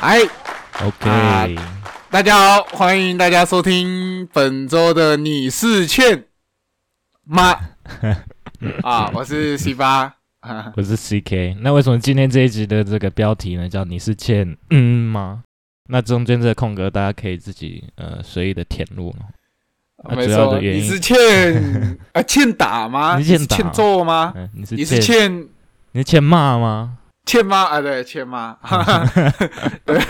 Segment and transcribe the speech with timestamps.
[0.00, 0.20] 哎
[0.84, 1.58] ，OK，、
[2.08, 6.24] 大家好，欢迎大家收听本周的你是欠
[7.24, 7.56] 吗？
[8.84, 10.14] 啊，我是 C 八。
[10.76, 11.56] 我是 CK。
[11.62, 15.42] 那为什么今天这一集的这个标题呢，叫你是欠嗯吗？
[15.88, 19.12] 那中间这个空格，大家可以自己呃随意的填入
[20.14, 21.18] 没错，你是欠
[22.12, 23.18] 啊 欠打吗？
[23.18, 24.32] 你是欠揍吗？
[24.36, 25.48] 嗯、你是你是欠欠
[25.90, 26.97] 你是欠骂吗？
[27.28, 27.64] 欠吗？
[27.64, 28.56] 啊，对，欠吗？
[29.84, 30.00] 对，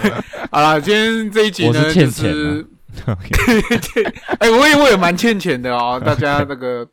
[0.52, 2.64] 好了，今天这一集呢，就是
[4.38, 6.86] 哎、我也我也蛮欠钱的哦， 大家那个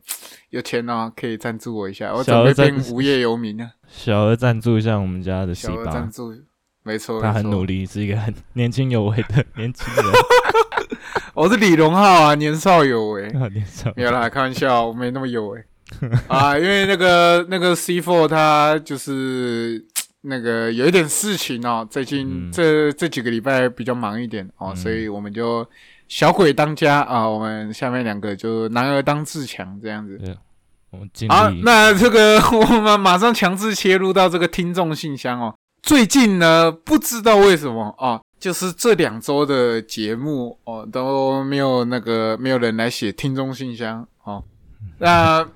[0.50, 6.34] 有钱哦，可以赞助我一下，我准备小额赞变无业游民啊，小额赞助一下我们家的 C 小额赞，助，
[6.82, 10.04] 没错，他很努力，是一个很年轻有为的年轻人。
[11.34, 15.64] 我是李荣浩啊，年少有为，年少没有啦，开玩笑，我没那么有为。
[16.26, 19.84] 啊，因为那个那个 C Four 他就是
[20.28, 25.66] 那个有一点事情哦，最近嗯这、这几个礼拜比较忙一点哦，嗯所以我们就
[26.08, 30.18] 小鬼当家啊，我们下面两个就男儿当自强这样子。
[30.90, 31.62] 我们好，力。
[31.64, 35.54] 那这个 我们马上强制切入到这个听众信箱哦。
[35.82, 44.42] 最近呢，不知道为什么哦，就是这两周的节目哦都没有那个没有人来写听众信箱哦。
[44.98, 45.46] 那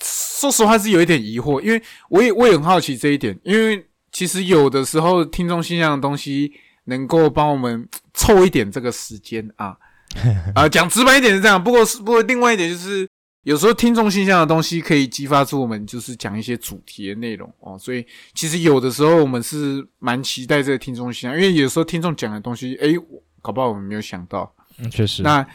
[0.00, 3.84] 说实话是有一点疑惑，因为我也我也很好奇这一点，因为
[4.16, 6.50] 其实有的时候听众信箱的东西
[6.84, 9.76] 能够帮我们凑一点这个时间啊
[10.56, 13.06] 啊，讲直白一点是这样，不过是不过另外一点就是。
[13.42, 22.96] 有时候听众信箱的东西可以激发出我们就是讲一些主题的内容哦，所以其实有的时候我们是蛮期待这个听众信箱，因为有时候听众讲的东西，诶，
[23.40, 24.52] 搞不好我们没有想到。
[24.78, 25.46] 嗯确实，那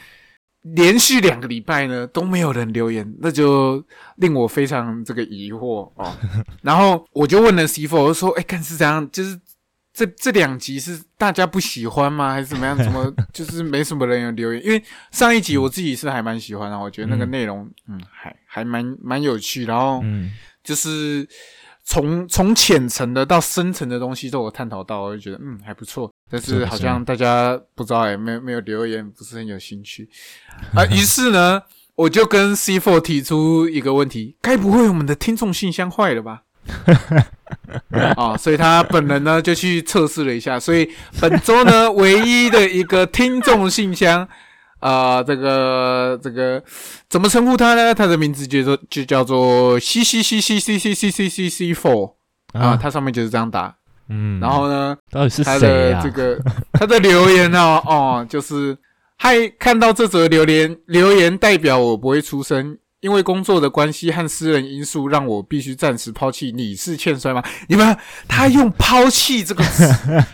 [0.62, 3.84] 连续两个礼拜呢都没有人留言，那就
[4.16, 6.16] 令我非常这个疑惑哦。
[6.62, 9.38] 然后我就问了 C Four，我就说：“哎，看是这样，就是
[9.92, 12.32] 这这两集是大家不喜欢吗？
[12.32, 12.76] 还是怎么样？
[12.78, 14.64] 怎么 就是没什么人有留言？
[14.64, 20.30] 因为上一集我自己是还蛮喜欢的，我觉得那个嗯内容嗯还还蛮蛮有趣，然后嗯，
[20.62, 21.26] 就是
[21.84, 26.10] 从从浅层的到深层的东西都有探讨到，我就觉得嗯还不错。
[26.30, 30.08] 但是好像大家不知道哎，没有没有留言，不是很有兴趣
[30.74, 30.86] 啊。
[30.90, 31.62] 于是呢，
[31.94, 36.42] 我就跟 C Four 提出一个问题：该不会我们的听众信箱坏了吧？
[38.16, 40.88] 啊，所以他本人呢就去测试了一下，所以
[41.20, 44.26] 本周呢唯一的一个听众信箱，
[44.82, 46.60] 啊，这个这个
[47.08, 47.94] 怎么称呼他呢？
[47.94, 52.14] 他的名字就做就叫做 C C C C C C C C C C Four
[52.52, 53.76] 啊，他上面就是这样打。
[54.08, 56.36] 嗯，然后呢，到底是他谁这个
[56.72, 58.76] 他的留言呢，哦，就是
[59.18, 66.50] 嗨，看到这则留言，留言代表我不会出声，因为工作的关系和私人因素，让我必须暂时抛弃。
[66.50, 67.40] 你是欠摔吗？
[67.68, 69.86] 你们他用“抛弃”这个词，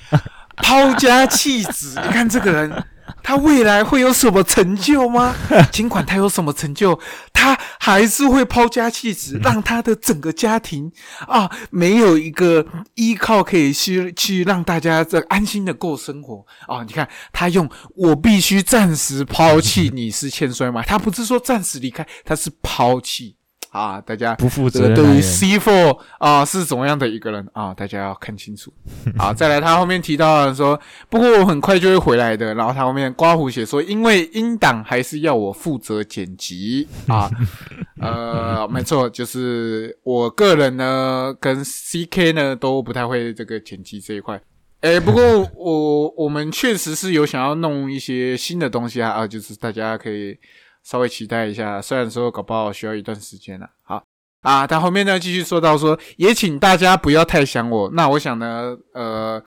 [0.57, 2.85] 抛家弃子，你看这个人。
[3.23, 5.35] 他未来会有什么成就吗？
[5.73, 6.99] 尽管他有什么成就，
[7.33, 10.91] 他还是会抛家弃子，让他的整个家庭
[11.27, 16.83] 啊没有一个依靠可以去去让大家这安心的过生活啊！
[16.87, 23.37] 你看他用“我必须暂时抛弃你是欠摔吗？”他不是说暂时离开，他是抛弃
[23.79, 24.01] 啊！
[24.01, 27.73] 大家不负这个对于 C Four 啊是怎么样的一个人啊？
[27.75, 28.73] 大家要看清楚。
[29.17, 30.79] 啊，再来他后面提到了说，
[31.09, 32.55] 不过我很快就会回来的。
[32.55, 37.31] 然后他后面刮胡写说，因为英档还是要我负责剪辑啊。
[38.01, 44.41] 呃，没错，就是我个人呢跟 CK 呢都不太会这个剪辑这一块。
[44.83, 45.23] 诶，不过
[45.57, 50.39] 我我们确实是有想要弄一些新的东西啊，啊，就是大家可以
[50.89, 53.69] 稍微期待一下，虽然说搞不好需要一段时间了。
[53.83, 54.03] 好
[54.41, 57.91] 啊，他后面呢继续说到说，也请大家不要太想我。
[57.93, 59.43] 那我想呢，呃，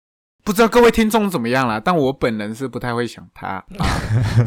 [0.43, 3.85] 不知道各位听众怎么样啦，但我本人是不太会想他啊，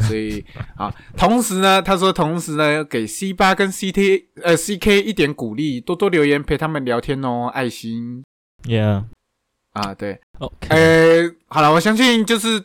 [0.08, 0.44] 所以
[0.76, 8.24] 啊，同时呢，他说同时呢，给 C 八跟 CT 呃 CK 一点鼓励，多多留言陪他们聊天哦，爱心
[8.64, 9.06] Yeah，OK，、
[9.74, 10.20] 啊，对。
[10.70, 12.64] 呃，好了，我相信就是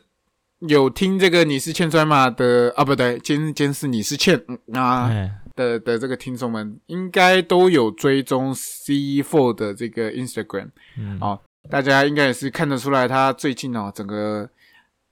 [0.68, 4.80] 有听这个你是欠砖嘛的啊，不对，监监视你是欠嗯。
[4.80, 11.40] 啊哎，的的这个听众们，应该都有追踪 C Four 的这个 Instagram 嗯，哦，
[11.70, 14.50] 大家应该也是看得出来，他最近哦，整个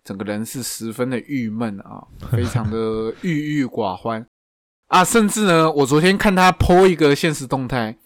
[0.03, 4.25] 整个人是十分的郁闷啊，非常的 郁郁寡欢。
[4.87, 7.97] 啊，甚至呢，我昨天看他 po 一个现实动态，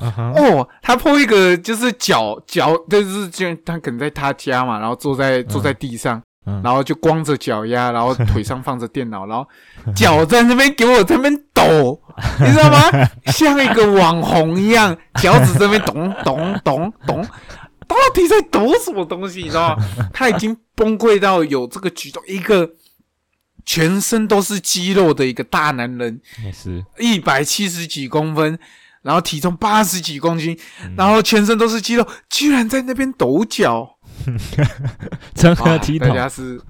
[0.00, 9.46] 哦，他 po 一个就是脚脚，就是就他可能在他家嘛，然后坐在坐在地上，嗯然后就光着脚丫，然后腿上放着电脑，然后
[9.94, 12.00] 脚在那边给我在那边抖，
[12.40, 13.08] 你知道吗？
[13.26, 17.24] 像一个网红一样，脚趾这边咚咚咚咚。
[17.86, 19.42] 到底在抖什么东西？
[19.42, 19.84] 你知道吗？
[20.12, 22.70] 他已经崩溃到有这个举动，一个
[23.64, 28.58] 全身都是肌肉的一个大男人，也是，一百七十几公分，
[29.02, 33.91] 然后体重八十几公斤，嗯然后全身都是肌肉，居然在那边抖脚。
[35.34, 36.08] 成何体统？
[36.08, 36.60] 大家是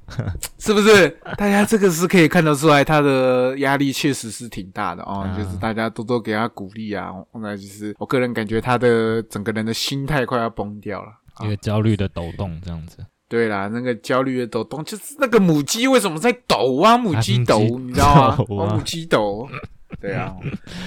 [0.59, 1.09] 是不是？
[1.37, 5.21] 大家这个是可以看得出来，他的压力确实是挺大的哦。
[5.21, 7.11] 啊就是大家多多给他鼓励啊。
[7.41, 11.09] 那就是我个人感觉他的整个人的心态快要崩掉了。
[11.35, 12.99] 啊一个焦虑的抖动这样子。
[13.29, 16.99] 对啦，那个焦虑的抖动，就是那个母鸡为什么在抖啊？
[16.99, 18.45] 母鸡抖，你知道吗？
[18.49, 19.49] 母鸡抖。
[20.01, 20.35] 对啊，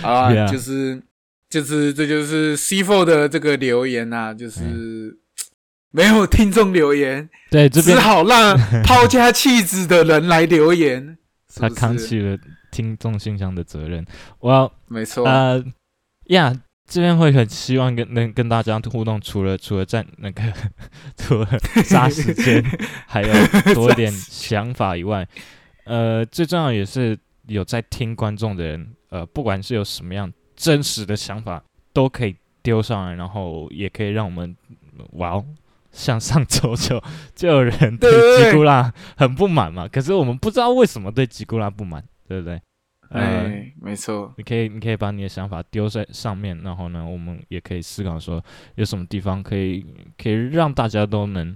[0.04, 1.02] 啊就是
[1.50, 5.18] 就是这就是 C Four 的这个留言呐、就是。
[5.96, 11.18] 没有听众留言，对，这边只好让抛家弃子的人来留言。
[11.50, 12.38] 是他扛起了
[12.70, 14.06] 听众信箱的责任。
[14.40, 15.64] 我要没错，呃
[16.26, 16.54] 呀，
[16.86, 20.44] 这边会很希望跟能跟大家互动，除了除了在那个
[21.16, 21.48] 除了
[21.86, 22.62] 杀时间，
[23.08, 25.26] 还有多一点想法以外，
[25.86, 31.64] 呃，最重要也是有在听观众的人，呃，不管是有什么样真实的想法，
[31.94, 34.54] 都可以丢上来，然后也可以让我们
[35.14, 35.46] 哇哦。
[35.96, 37.02] 像上周就
[37.34, 38.12] 就有人对
[38.44, 42.62] 吉古拉很不满嘛，可是我们不知道为什么对吉古拉不满，对不对？
[43.10, 48.44] 呃，哎，没错，你可以，你可以把你的想法丢在上面，然后呢，我们也可以思考说，
[48.76, 49.86] 有什么地方可以
[50.18, 51.56] 可以让大家都能，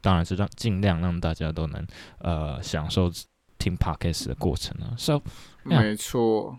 [0.00, 1.86] 当然是让尽量让大家都能
[2.18, 3.10] 呃享受
[3.58, 4.92] 听 podcast 的过程啊。
[4.98, 5.22] So
[5.70, 6.58] 呀没错，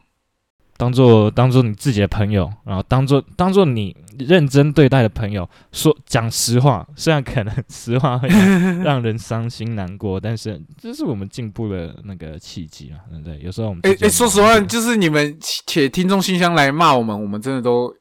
[0.80, 13.38] 当做当做你自己的朋友，然后当做当做你认真对待的朋友，说讲实话，虽然可能实话会让 让人伤心难过，但是这是我们进步的那个契机嘛，对不对？
[13.44, 15.38] 有时候我们哎哎，说实话，就是你们
[15.68, 17.94] 且听众信箱来骂我们，我们真的都。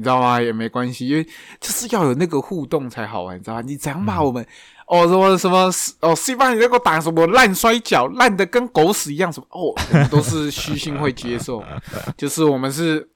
[0.00, 0.40] 你知道吗？
[0.40, 1.24] 也没关系，因为
[1.60, 3.62] 就是要有那个互动才好玩，你知道吗？
[3.62, 4.46] 你怎样骂我们？
[4.88, 5.70] 哦，什么什么
[6.00, 9.46] 哦西班你在给我打什么烂摔跤，烂的跟狗屎一样什么？
[9.50, 11.62] 哦，我们都是虚心会接受，
[12.16, 13.06] 就是我们是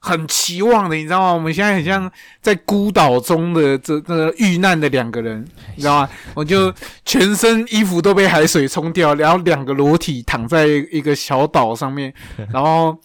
[0.00, 1.32] 很期望的，你知道吗？
[1.32, 2.10] 我们现在很像
[2.40, 5.46] 在孤岛中的这这个遇难的两个人，
[5.76, 6.08] 你知道吗？
[6.34, 6.74] 我就
[7.04, 12.12] 全身衣服都被海水冲掉，然后两个裸体躺在一个小岛上面，
[12.52, 12.98] 然后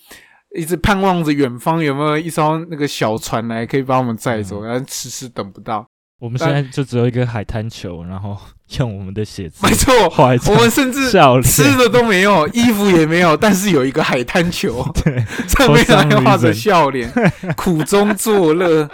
[0.56, 5.88] 一直盼望着远方有没有一艘那个小船来可以把我们载走，然后迟迟等不到。
[6.20, 8.36] 我们现在就只有一个海滩球，然后
[8.80, 11.12] 用我们的鞋子没错，我们甚至
[11.44, 17.12] 吃的都没有，衣服也没有，但是有一个海滩球， 对， 上面还画着笑脸，
[17.56, 18.90] 苦中作乐。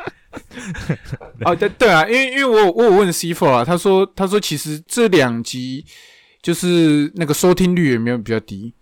[1.45, 5.85] 哦，对对啊，因为因为我有我有问 C Four 啊，他说他说其实这两集
[6.41, 8.73] 就是那个收听率也没有比较低，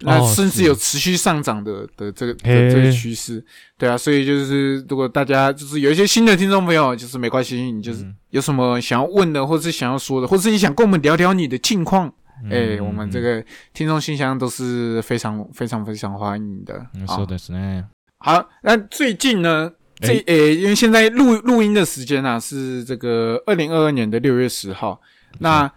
[0.00, 3.44] 那哦甚至有持续上涨的的这个的这个趋势，
[3.76, 8.14] 对啊，所以就是如果大家就是有一些新的听众朋友，就是没关系，你就是嗯。
[8.30, 12.06] 有什么想要问的，或是想要说的，或是你想跟我们聊聊你的近况，
[12.44, 13.42] 哎、嗯我们这个
[13.72, 16.86] 听众信箱都是非常非常非常欢迎的。
[17.06, 17.84] 说的是呢，
[18.18, 20.24] 好，那最近呢，这哎。
[20.26, 25.00] 诶、因为现在录录音的时间啊是这个二零二二年的六月十号，
[25.38, 25.72] 那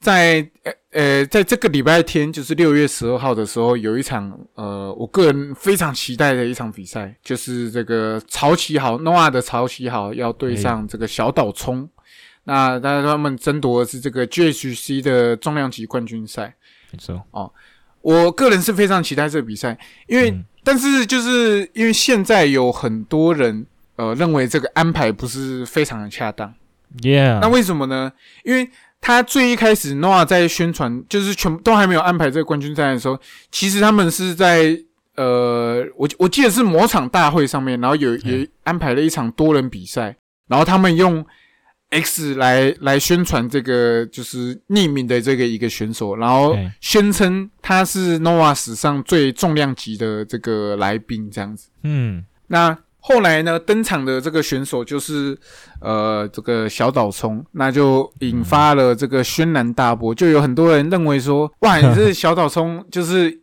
[0.00, 0.46] 在
[0.94, 11.88] 呃呃，在这个礼拜天，就是六月十二号的时候，有一场呃，我个人非常期待的一场比赛，就是这个曹奇豪 Noah 的曹奇豪要对上这个小岛聪。
[12.44, 16.54] 那但是，他们争夺的是这个 GHC 的重量级冠军赛。
[16.92, 17.22] 没错，
[18.02, 23.66] 我个人是非常期待这个比赛，因为、嗯但是就是因为现在有很多人
[23.96, 26.54] 呃认为这个安排不是非常的恰当。
[27.02, 28.10] ，Yeah，那为什么呢？
[28.44, 28.70] 因为
[29.04, 33.20] 他最一开始 Noah 在宣传，就是全都还没有安排这个冠军赛的时候，
[33.50, 34.74] 其实他们是在
[35.16, 40.16] 呃，我我记得是某场大会上面，然后有嗯也安排了一场多人比赛，
[40.48, 41.22] 然后他们用
[41.90, 51.68] X 来来宣传这个就是匿名的这个一个选手，然后宣称他是 Nova 史上最重量级的这个来宾，这样子。
[51.82, 52.74] 嗯，那
[53.06, 55.38] 后来呢，登场的这个选手就是
[55.82, 63.42] 呃这个小岛聪，那就引发了这个轩然大波，就有很多人认为说，哇， 你这小岛聪就是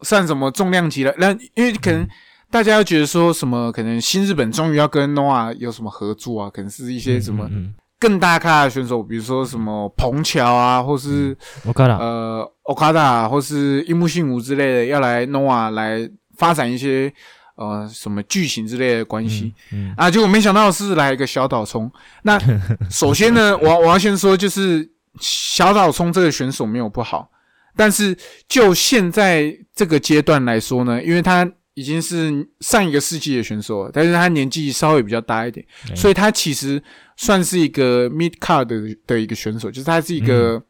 [0.00, 1.14] 算什么重量级了？
[1.18, 2.04] 那因为可能
[2.50, 11.36] 大家要觉得说什么，可能新日本终于要跟 Nova 有什么合作啊，可能是一些什么嗯，更大咖的选手，比如说什么彭乔啊，或是。
[11.64, 17.12] 呃，Okada 或是樱木信吾之类的，要来 Nova 来发展一些
[17.56, 21.90] 呃什么剧情之类的关系、嗯，啊，结果没想到是来一个小岛聪。
[22.22, 22.38] 那
[22.90, 27.30] 首先呢，我我要先说，就是小岛聪这个选手没有不好，
[27.74, 36.82] 但是就现在这个阶段来说呢，因为他已经是上一个世纪的选手了，但是他年纪稍微比较大一点，所以他其实
[37.16, 40.62] 算是一个 mid card 的的一个选手，就是他是一个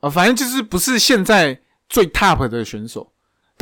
[0.00, 1.56] 呃，反正就是不是现在
[1.88, 3.11] 最 top 的选手。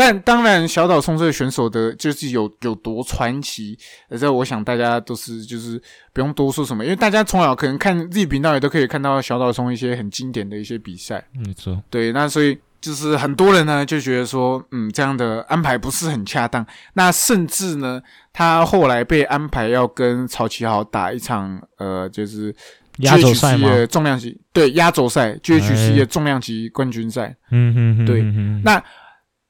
[0.01, 3.79] 但当然，小岛聪这个选手的，就是有有多传奇，
[4.19, 5.79] 这我想大家都是就是
[6.15, 11.23] 不用多说什么，因为大家从小可能看自己频道也都可以看到小岛聪一些很经典的一些比赛。
[11.35, 16.67] 没错，对，那所以就是很多人呢就觉得说，嗯，这样的安排不是很恰当。
[16.95, 18.01] 那甚至呢，
[18.33, 22.57] 他后来被安排要跟曹启豪打一场，呃，就是
[23.01, 27.37] 压轴赛的重量级，对，压轴赛，GHC 的重量级冠军赛。
[27.51, 28.23] 嗯哼哼，对，
[28.65, 28.83] 那。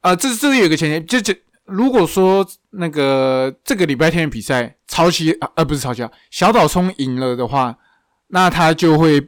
[0.00, 7.76] 啊，这这里有个前提，就就如果说那个这个礼拜天的比赛，潮汐啊，呃，不是潮汐啊，小岛聪赢了的话，
[8.28, 9.20] 那他就会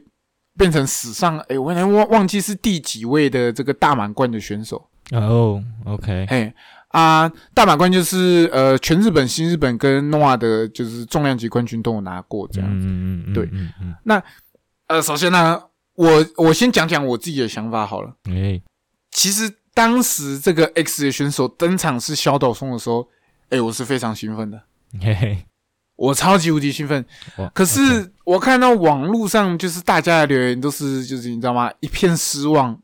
[0.57, 4.89] 变成史上，哎，我忘忘记是第几位的这个大满贯的选手。
[5.11, 6.51] 哦，OK，嘿，
[6.87, 12.87] 啊，大满贯就是呃，全日本、新日本跟诺瓦的，就是重量级冠军都有拿过这样子。
[12.87, 13.49] 嗯嗯嗯，对，
[14.05, 14.23] 那
[14.87, 15.61] 呃，首先呢，
[15.93, 18.15] 我我先讲讲我自己的想法好了。
[18.23, 18.59] 哎，
[19.11, 19.53] 其实。
[19.73, 23.07] 当时这个 X 的选手登场是小岛松的时候，
[23.49, 24.61] 哎，我是非常兴奋的，
[25.01, 25.45] 嘿嘿，
[25.95, 27.05] 我超级无敌兴奋。
[27.53, 31.71] 可是我看到网络上就是大家的留言都是就是你知道吗？
[31.79, 32.79] 一片失望。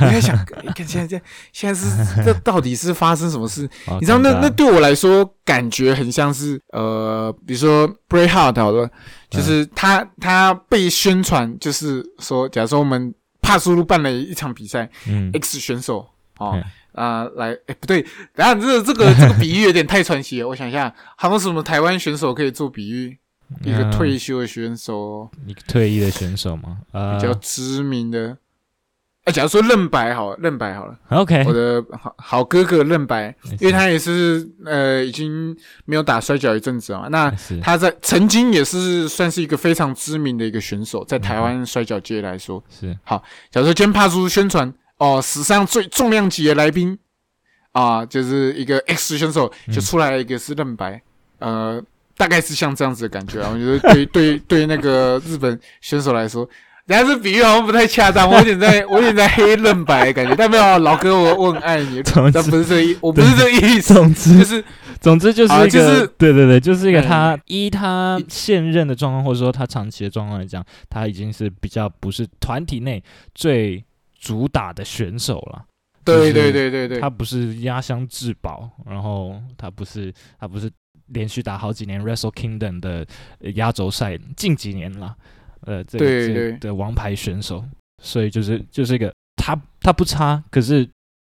[0.00, 1.22] 你在想，你 看现在这
[1.52, 3.68] 现在是这到底是发生什么事？
[4.00, 8.90] 你知道那那对我来说感觉很像是呃，比如说 Bray Hart 好了，
[9.28, 16.08] 就是他他被宣传就是说，假如说我们帕苏路办了一场比赛，嗯，X 选手。
[16.38, 16.60] 哦
[16.92, 18.02] 啊，来，哎，不对，
[18.34, 20.48] 等下这这个这个比喻有点太传奇了。
[20.48, 23.18] 我想一下，还有什么台湾选手可以做比喻？
[23.62, 26.78] 一个退休的选手，一个退役的选手吗？
[27.16, 28.36] 比较知名的。
[29.24, 37.06] 哎，假如说任白好了，任白好了，OK，我的好好哥哥任白，因为他也是呃已经没有打摔跤一阵子啊。
[37.10, 43.22] 那他在曾经也是算是一个非常知名的一个选手，在台湾摔跤界来说是好。
[43.50, 44.72] 假如说今天帕出宣传。
[44.98, 46.96] 哦，史上最重量级的来宾
[47.72, 51.02] 啊，就是一个 X 选手，就出来了一个是嫩白，
[51.40, 51.82] 呃，
[52.16, 53.50] 大概是像这样子的感觉啊。
[53.52, 56.48] 我觉得对对对，那个日本选手来说，
[56.86, 60.36] 人家这比喻好像不太恰当，我有点在 我有点在黑嫩白感觉。
[60.36, 62.00] 但没有老哥，我我很爱你，
[62.32, 63.92] 但不是这意，我不是这意思。
[63.92, 64.64] 总之就是，
[65.00, 73.02] 总之就是一个，对对对，就是一个他依他现任的状况，或者说他长期的状况来讲，他已经是比较不是团体内
[73.34, 73.84] 最。
[74.24, 75.66] 主打的选手了，
[76.02, 80.70] 对对对对对，他不是压箱至宝，然后他不是他不是
[81.08, 83.06] 连续打好几年 Wrestle Kingdom 的
[83.56, 85.14] 压轴赛，近几年了，
[85.66, 87.62] 呃，这个的王牌选手，
[88.02, 90.88] 所以就是就是一个他他不差，可是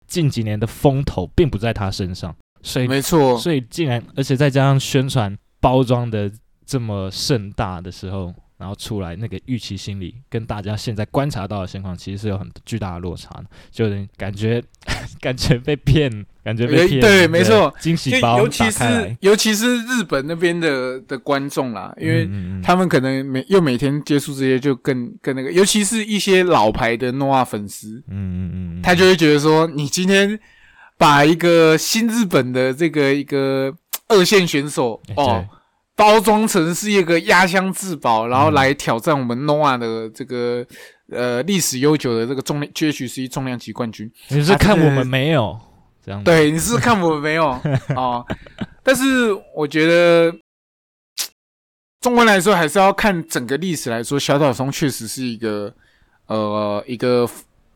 [0.08, 6.28] 近几年的风头并不在他身上，所以没错，所以竟然而且再加上宣传包装的
[6.66, 8.34] 这么盛大的时候。
[8.60, 14.62] 然后出来那个预期心理，跟大家现在观察到的现况，其实是有很巨大的落差的，就是感觉
[15.18, 16.10] 感觉被骗，
[16.44, 17.00] 感觉被骗。
[17.00, 22.28] 对，没错，惊喜包尤其是尤其是日本那边的的观众啦，因为
[22.62, 30.38] 他们可能每又每天接触这些，就更更那个，尤其是一些老牌的诺亚粉丝，嗯嗯嗯，他就会觉得说，你今天
[30.98, 33.74] 把一个新日本的这个一个
[34.08, 35.46] 二线选手哦。
[36.00, 40.66] 包装成是一个压箱至宝，然后来挑战我们 NOAH 的这个
[41.10, 44.10] 呃历史悠久的这个重量 GHC 重量级冠军。
[44.28, 45.60] 你是看我们没有
[46.02, 46.24] 这样？
[46.24, 47.48] 对，你是看我们没有
[47.94, 48.24] 哦。
[48.82, 50.34] 但是我觉得，
[52.00, 55.70] 中文来说还是要看整个历史来说，小岛松确实是一个
[56.28, 57.28] 呃一个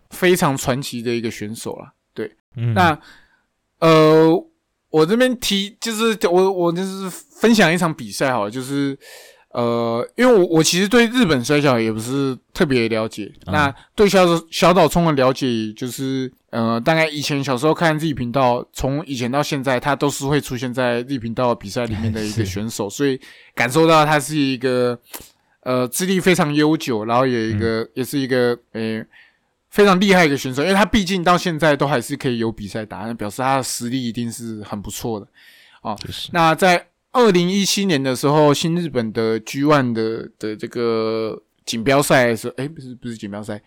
[0.08, 1.92] 非常传奇的一个选手了。
[2.14, 2.34] 对，
[2.74, 2.98] 那
[3.80, 4.32] 呃。
[4.94, 8.96] 我这边提就是我我就是分享一场比赛哈，就是
[9.50, 23.20] 呃，因为我我其实对日本摔跤也不是特别了解，那对小岛小岛聪的了解就是呃，大概以前小时候看 Z 频道，从以前到现在，他都是会出现在 Z 频道比赛里面的一个 选手，所以
[23.52, 24.96] 感受到他是一个
[25.64, 29.04] 呃资历非常悠久，然后有一个也是一个诶。
[29.74, 35.26] 非常厉害一个选手，因为他毕竟到现在都还是可以有比赛打，那表示他的实力一定是很不错的
[35.82, 35.96] 啊。
[36.30, 43.60] 那在二零一七年的时候，新日本的 G One 的的这个锦标赛的时候，哎，不是不是锦标赛，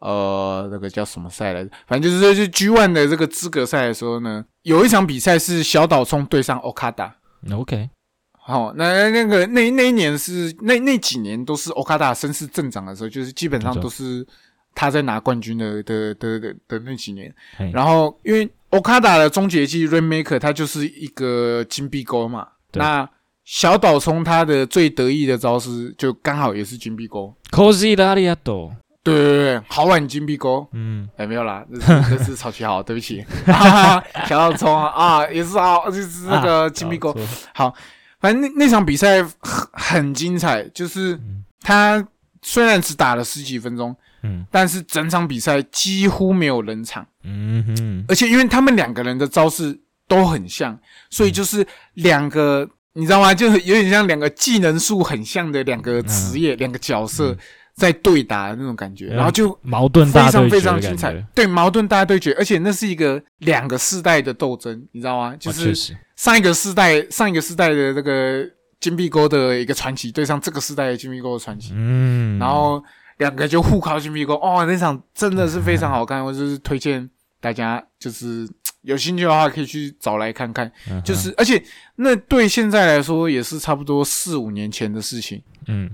[0.00, 1.70] 呃，那个叫什么赛来着？
[1.86, 7.12] 反正就是说，是 G One 的这个资格赛的时候呢，有一场比赛是小岛聪对上 Okada。
[7.50, 7.88] OK，
[8.32, 14.26] 好，那那个那那一年是那那几年都是 Okada 声势正长的时候，就是基本上都是。
[14.74, 17.34] 他在拿冠军的的的的的那几年。
[17.72, 22.46] 然后因为 Okada 的终结技 Rainmaker，它就是一个金币钩嘛。
[22.74, 23.08] 那
[23.44, 27.34] 小岛聪他的最得意的招式就刚好也是金币钩。
[27.50, 28.70] Cozy 的阿里亚多，
[29.02, 30.68] 对对对对，好玩金币钩。
[30.72, 31.86] 嗯，哎，没有啦，这是
[32.18, 33.54] 这是曹奇豪，对不起，哈
[34.04, 37.10] 哈小岛聪啊啊，也是啊，就是那个金币钩。
[37.14, 37.20] 搞
[37.54, 37.74] 错
[38.20, 39.32] 反正那那场比赛很
[39.72, 42.06] 很精彩，就是嗯他
[42.42, 44.46] 虽然只打了十几分钟，嗯。
[44.50, 50.78] 但是整场比赛几乎没有冷场，嗯哼，而且因为他们两个人的招式都很像，
[51.10, 52.68] 所以就是两个。
[52.94, 53.32] 你知道吗？
[53.32, 57.38] 就是有点像两个技能数很像的两个职业、两个角色嗯。
[57.74, 59.14] 在对打的那种感觉，嗯。
[59.14, 61.14] 然后就矛盾非常非常精彩。
[61.32, 65.36] 对矛盾大对决，而且那是一个两个世代的斗争，你知道吗？
[65.38, 65.72] 就是
[66.16, 68.44] 上一个世代上一个世代的这个
[68.80, 72.82] 金币钩的一个传奇对上这个世代的金币钩的传奇，嗯，然后
[73.18, 77.08] 两个就互靠金币钩，哦，那场真的是非常好看，我就是推荐
[77.40, 78.48] 大家就是。
[78.82, 80.70] 有兴趣的话，可以去找来看看。
[80.88, 81.62] 嗯就是，而且
[81.96, 85.42] 那对现在来说也是差不多四五年前的事情。
[85.66, 85.90] 嗯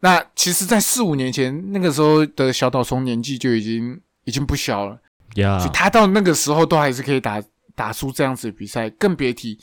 [0.00, 4.98] 那其实，在四五年前那个时候的小岛松年纪就已经已经不小了，
[5.36, 7.40] 呀，他到那个时候都还是可以打
[7.74, 9.58] 打出这样子的比赛，更别提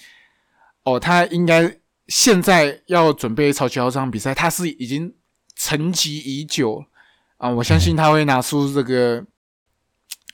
[0.84, 1.76] 哦，他应该
[2.08, 5.14] 现在要准备超级豪这场比赛，他是已经
[5.56, 6.86] 沉寂已久
[7.42, 9.26] 啊，我相信他会拿出这个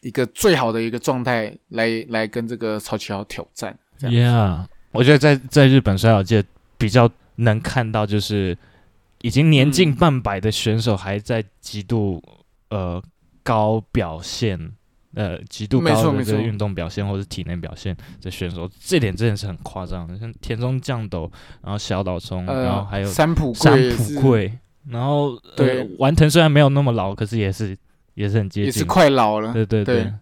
[0.01, 3.79] 一个最好的一个状态来来跟这个超级豪挑战。
[4.01, 6.43] Yeah，我觉得在在日本摔跤界
[6.77, 8.57] 比较能看到，就是
[9.21, 12.21] 已经年近嗯半百的选手还在极度
[12.69, 13.01] 呃
[13.41, 14.73] 高表现，
[15.15, 20.19] 呃极度高的这个运动表现或者体能表现的选手，这点真的是很夸张的。
[20.19, 21.31] 像田中将斗，
[21.63, 25.81] 然后小岛聪，然后呃，还有三浦山浦贵，然后对。
[25.81, 27.77] 呃，丸藤虽然没有那么老，可是也是
[28.13, 29.53] 也是很接近，也是快老了。
[29.53, 30.13] 对对对。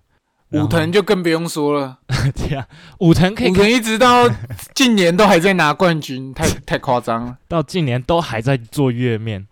[0.52, 1.98] 武藤就更不用说了，
[2.38, 2.66] 对啊，
[3.00, 4.30] 武藤可以武藤一直到
[4.74, 7.38] 近年都还在拿冠军，太太夸张了。
[7.48, 9.46] 到近年都还在做月面，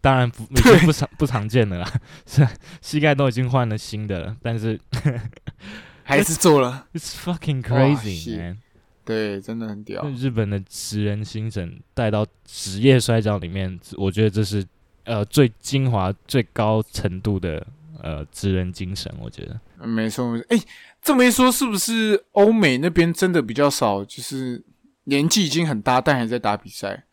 [0.00, 1.92] 当然不已经对不常不常见了啦，
[2.24, 2.46] 是
[2.80, 4.80] 膝盖都已经换了新的了，但是
[6.02, 8.58] 还是做了，it's fucking crazy 是 man，
[9.04, 10.04] 对，真的很屌。
[10.16, 14.64] 日本的职人精神带到职业摔跤里面，我觉得这是
[15.04, 17.66] 呃最精华、最高程度的
[18.00, 19.60] 呃职人精神，我觉得。
[19.80, 20.46] 嗯没错，没错。
[20.50, 20.60] 哎，
[21.02, 24.04] 这么一说，是不是欧美那边真的比较少？
[24.04, 24.62] 就是
[25.04, 27.04] 年纪已经很大，但还在打比赛。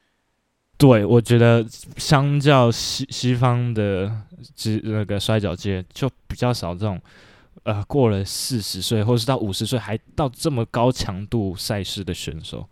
[0.78, 1.66] 对，我觉得
[1.98, 4.10] 相较西西方的
[4.56, 7.02] 职那个摔跤界，就比较少这种
[7.64, 12.68] 呃过了四十岁或是到五十岁还到这么高强度赛事的选手。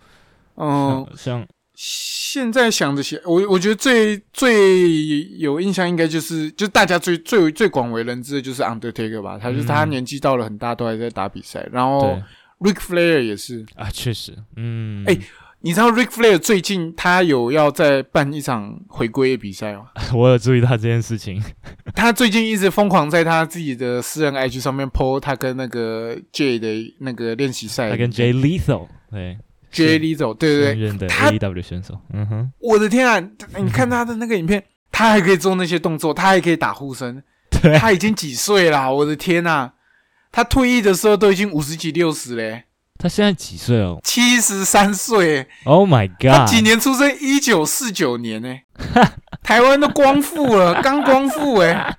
[0.56, 11.68] 嗯，像像现在想这些，我我觉得最最有印象应该就是，就是大家最最最广为人知的就是 Undertaker 吧，他就是他嗯年纪到了很大，都还在打比赛。
[11.72, 12.20] 然后
[12.60, 15.18] Ric Flair 也是，啊，确实，嗯，哎
[15.62, 19.88] 你知道 Ric Flair 最近他有要在办一场回归的比赛吗？
[20.14, 21.42] 我有注意到这件事情。
[21.96, 29.38] 他最近一直疯狂在他自己的私人 IG 上面 po 他跟那个 J 的那个练习赛，他跟 Jay Lethal 对
[29.72, 33.20] J Lizzo，对对对，的他 AEW 选手，嗯哼，我的天啊！
[33.58, 38.90] 你看他的那个影片， 他还可以做那些动作，他还可以打护身，对啊，他已经几岁啦？
[38.90, 39.74] 我的天呐、
[40.32, 42.64] 他退役的时候都已经五十几、六十嘞，
[42.98, 45.48] 他现在几岁哦七十三岁。
[45.66, 46.32] ？Oh my god！
[46.32, 47.16] 他几年出生？
[47.20, 48.58] 一九四九年呢、
[49.44, 51.98] 台湾都光复了，刚光复哎、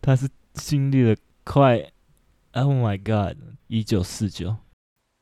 [0.00, 1.82] 他是经历了快
[2.52, 3.36] ，Oh my god！
[3.66, 4.56] 一九四九，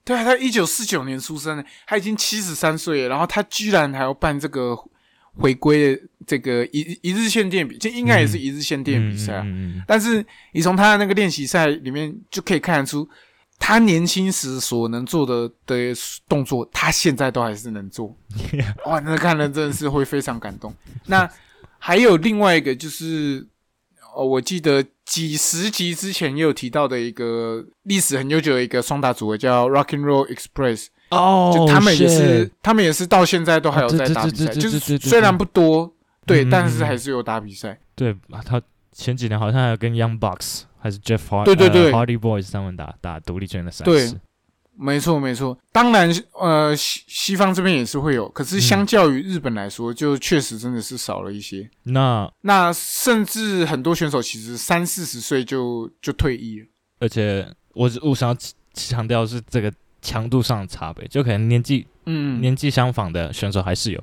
[0.04, 4.76] 对啊，他一九四九年出生的，他已经七十三岁了，然后他居然还要办这个
[5.36, 9.42] 回归的这个一一日限定比，这应该也是一日限定比赛啊。
[9.46, 13.08] 嗯嗯嗯但是你从他的那个练习赛里面就可以看得出，
[13.64, 15.94] 他年轻时所能做的的
[16.28, 18.12] 动作，他现在都还是能做。
[18.86, 20.74] 哇，那看了真的是会非常感动。
[21.06, 21.30] 那
[21.78, 23.46] 还有另外一个就是，
[24.16, 35.94] 哦，我记得几十集之前也有提到的一个历史很悠久的一个双打组合叫 Rock and Roll Express，哦，就他们也是他们也是到现在都还有在打比赛，就是虽然不多，
[36.26, 37.78] 对，嗯但是还是有打比赛。
[37.94, 44.12] 对啊，他前几年好像还有跟 Young Bucks 还是 Jeff Hard 对对对呃 Hardy Boys 他们打打独立拳的赛对，
[44.74, 45.56] 没错，没错。
[45.70, 51.70] 当然，呃，西西方这边也是会有，可是相较于日本来说，就确实真的是少了一些。
[51.84, 56.66] 那那甚至很多选手其实三四十岁就就退役了。
[56.98, 58.36] 而且我我想要
[58.72, 64.02] 强调是这个强度上的差别，就可能年纪嗯，年纪相仿的选手还是有，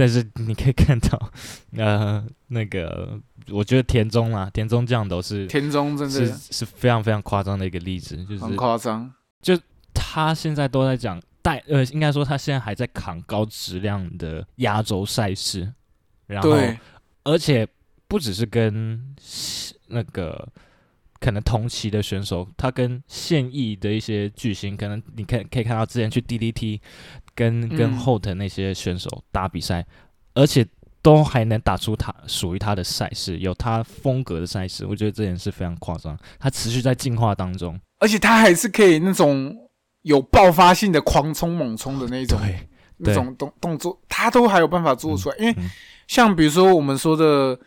[0.00, 1.30] 但是你可以看到，
[1.76, 9.12] 呃，那个我觉得田中啊，田中酱都是田中真是的是是非常非常夸张的一个例子，就是很夸张。
[9.42, 9.54] 就
[9.92, 15.70] 他现在都在讲带呃，应该说他现在还在扛高质量的亚洲赛事，
[16.26, 16.56] 然后，
[17.24, 17.68] 而且
[18.08, 19.14] 不只是跟
[19.88, 20.48] 那个
[21.18, 26.80] 可能同期的选手，他跟现役的一些巨星，可能你看可以看到之前去 DDT
[27.34, 29.86] 跟跟嗯后藤那些选手打比赛，
[30.34, 30.66] 而且
[31.02, 36.18] 都还能打出他属于他的赛事，有他风格的赛事，我觉得这点是非常夸张。
[36.38, 39.56] 他持续在进化当中，而且他还是可以那种
[40.02, 45.36] 有爆发性的狂冲猛冲的那种对，那种动动作，他都还有办法做出来。
[45.38, 45.70] 因为嗯
[46.06, 47.58] 像比如说我们说的，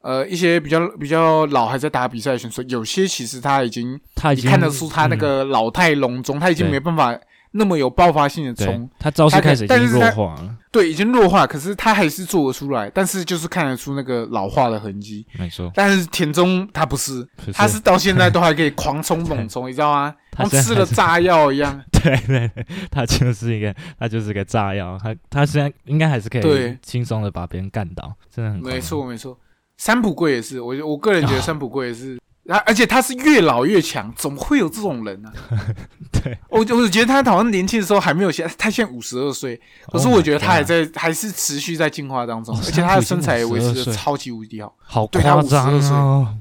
[0.00, 7.14] 呃，一些比较比较老还在打比赛的选手，有些其实他已经他已经看得出他那嗯个老态龙钟，他已经没办法
[7.52, 15.26] 那么有爆发性的对冲，他招式开始已经弱化了，对，已经弱化，可是他还是做得出来，但是就是看得出那个老化的痕迹。
[15.38, 20.14] 没错，但是田中他不是，不他是到现在都还可以狂冲猛冲，你知道吗？
[20.30, 21.82] 他像吃了炸药一样。
[21.90, 29.36] 对对对，他就是一个，他就是个炸药，他他现在应该还是可以对轻松的把别人干倒，真的很没错，没错。
[29.76, 32.18] 三浦贵也是，我我个人觉得三浦贵也是，
[32.50, 35.32] 他而且他是越老越强，怎么会有这种人呢、
[36.10, 46.38] 对，我我觉得他好像年轻的时候还没有现，他现在五十二岁，可是 Oh 我觉得他还在，还是持续在进化当中，哦而且他的身材也维持的超级无敌好，好夸张52岁哦！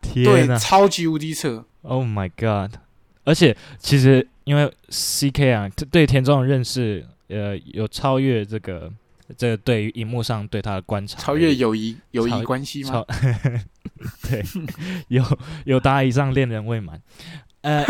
[0.00, 1.64] 天超级无敌扯。
[1.82, 2.78] ，Oh my God！
[3.24, 8.90] 而且其实因为 CK 啊，这对田中的认识，呃，有超越这个
[9.36, 13.06] 这个对于荧幕上对他的观察，超越友谊友谊关系吗超？
[14.28, 14.42] 对，
[15.08, 15.24] 有
[15.64, 17.00] 有达以上恋人未满，
[17.60, 17.84] 呃，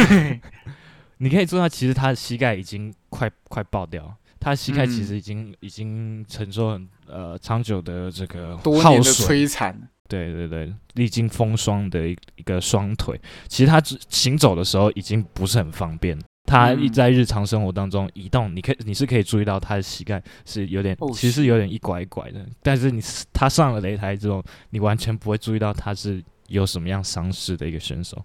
[1.18, 4.14] 你可以知道，其实他的膝盖已经快快爆掉了。
[4.38, 9.72] 他的膝盖其嗯实已经、已经承受很呃长久的这个多年的，摧残，
[10.09, 16.18] 对对对，历经风霜的一一个双腿，其实他只行走的时候已经不是很方便。
[16.53, 22.47] 他一嗯在日常生活当中移动，你可以你是可以注意到他的膝盖是有点，哦其实有点一拐一拐的。
[22.62, 28.23] 但是你他上了擂台之后，你完全不会注意到他是有什么样伤势的一个选手。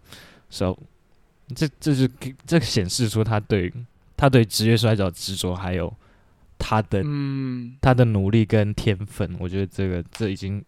[0.50, 0.78] So，
[1.56, 2.10] 这这是
[2.46, 3.72] 这显示出他对
[4.18, 5.94] 他对职业摔跤执着，还有
[6.58, 10.64] 他的嗯，他的努力跟天分，我觉得这个这已经，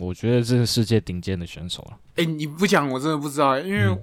[0.00, 1.98] 我觉得这是世界顶尖的选手了。
[2.16, 4.02] 哎、你不讲我真的不知道、因为嗯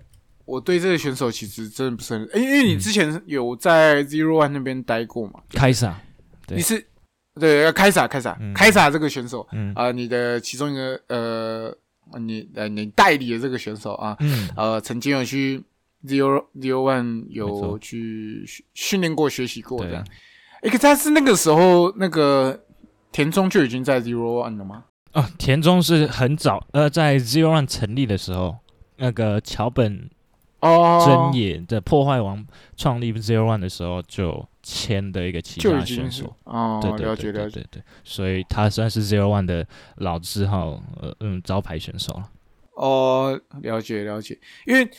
[0.51, 2.79] 我对这个选手其实真的不是很，哎、因为你嗯。
[2.79, 5.97] 之前有在 Zero One 那边待过嘛，开撒，
[6.45, 6.57] 对。
[6.57, 6.85] 你是
[7.39, 8.53] 对开撒开撒嗯。
[8.53, 9.73] 开撒这个选手嗯。
[9.73, 11.77] 啊、你的其中一个呃，
[12.19, 15.63] 你呃你代理的这个选手啊，嗯，呃，曾经有去
[16.05, 20.05] Zero Zero One 有去训训练过、学习过这对样。
[20.63, 22.59] 哎、可是他是那个时候那个
[23.11, 24.83] 田中就已经在 Zero One 了吗？
[25.13, 28.57] 哦，田中是很早，呃，在 Zero One 成立的时候，
[28.97, 30.09] 那个桥本
[30.61, 32.43] 哦，真也在破坏王
[32.77, 36.35] 创立 Zero One 的时候就签的一个旗就下已经是选手。
[36.45, 37.55] 哦，对对了解了解。
[37.55, 37.81] 对对对。
[37.81, 42.29] 对，所以他算是 Zero One 的老字号，呃嗯，招牌选手了。
[42.75, 44.89] 哦，了解了解，因为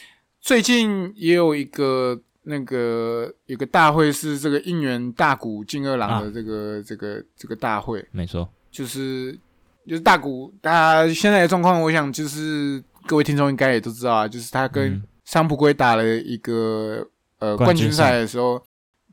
[0.41, 9.39] 最近也有一个那个有个大会是这个应援大谷进二郎的这个、这个这个大会，没错，就是
[9.87, 17.03] 就是大谷，大家现在的状况，我想就是各位听众应该也都知道啊，就是他跟嗯桑普圭打了一个
[17.39, 18.19] 呃冠军赛赛。
[18.19, 18.63] 的时候，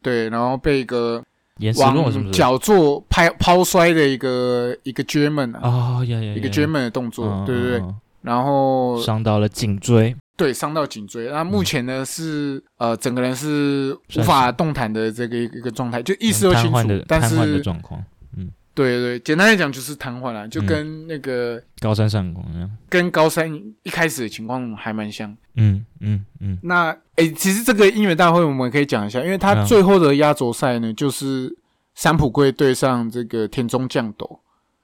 [0.02, 1.24] 对，然后被一个
[1.60, 2.26] 岩石落是不是？
[2.26, 11.30] 往脚做拍抛摔的一个一个 German 啊，一个 German 的动作，嗯对对对，嗯然后嗯伤到了颈椎，对，伤到颈椎。
[11.30, 18.04] 那目前呢是呃，整个人是无法动弹的这个一个状态，就意识都清楚但是状况，
[18.84, 20.66] 对对，简单来讲就是瘫痪了，就嗯。
[20.66, 22.78] 跟那个、高山上空一样。
[22.88, 25.36] 跟高山一开始的情况还蛮像。
[25.56, 29.66] 嗯嗯嗯，那诶，其实这个音乐大会我们可以讲一下，因为他嗯。
[29.66, 31.54] 最后的压轴赛呢，就是
[31.96, 34.40] 三浦贵对上这个田中将斗。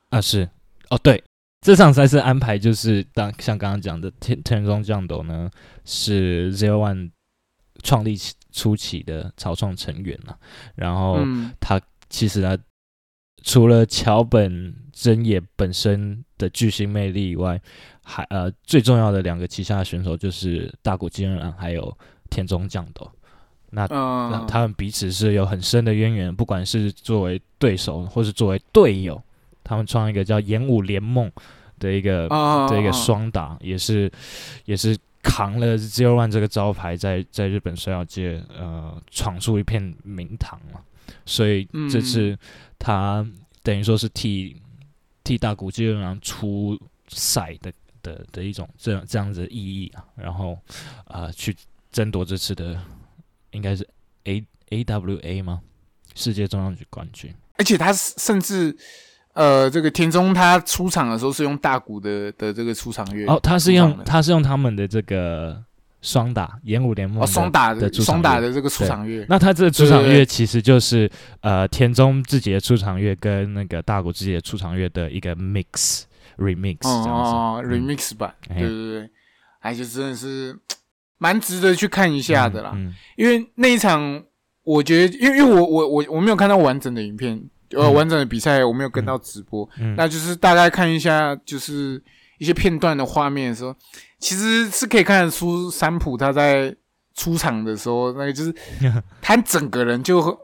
[0.10, 0.50] 啊是，
[0.90, 1.24] 哦对，
[1.62, 5.50] 这场赛事安排就是当像刚刚讲的田田中将斗呢
[5.86, 7.12] 是 Zero One
[7.82, 10.38] 创立起初期的草创成员了，
[10.76, 11.80] 然后嗯，他
[12.10, 12.58] 其实呢，
[13.46, 17.62] 除了桥本真也本身的巨星魅力以外，
[18.04, 21.96] 还呃最重要的两个旗下的选手就是大谷金人郎还有
[22.32, 23.10] 田中将斗。
[23.70, 23.86] 那
[24.48, 29.22] 他们彼此是有很深的渊源，不管是作为对手或是作为队友，
[29.64, 31.32] 他们创一个叫演武联盟
[31.78, 34.12] 的一个、啊的一个双打，也是
[34.64, 40.80] 也是扛了 Zero One 这个招牌在在日本摔跤界呃闯出一片名堂嘛。
[41.26, 42.38] 所以嗯这次
[42.86, 43.26] 他
[43.64, 44.62] 等于说是替
[45.24, 50.56] 替大谷基本上出赛的的的一种这样这样子的意义啊，然后
[51.06, 51.56] 啊、去
[51.92, 52.80] 争夺这次的
[53.50, 53.88] 应该是
[54.26, 55.62] A A W A 吗？
[56.14, 57.34] 世界重量级冠军。
[57.58, 58.78] 而且他甚至
[59.34, 65.60] 呃，这个田中他出场的时候是用大鼓的的这个出场乐哦，他是用他是用他们的这个
[66.06, 71.10] 双打演武联盟哦的双打的双打的这个出场乐，那他这个出场乐其实就是
[71.42, 76.04] 呃田中自己的出场乐跟那个大谷自己的出场乐的一个 mix
[76.38, 77.10] remix 这样子。
[77.10, 79.10] 哦嗯，remix 版，哎对对对，
[79.62, 80.56] 哎，就真的是
[81.18, 82.72] 蛮值得去看一下的啦。
[82.76, 84.24] 嗯因为那一场，
[84.64, 87.42] 我觉得，因为因为我我我我没有看到完整的影片，
[87.72, 87.94] 呃，嗯。
[87.96, 89.96] 完整的比赛我没有跟到直播，嗯。
[89.96, 92.00] 那就是大概看一下，就是
[92.38, 93.74] 一些片段的画面的时候，
[94.26, 96.76] 其实是可以看得出三浦他在
[97.14, 98.52] 出场的时候，那个就是
[99.22, 100.40] 他整个人就？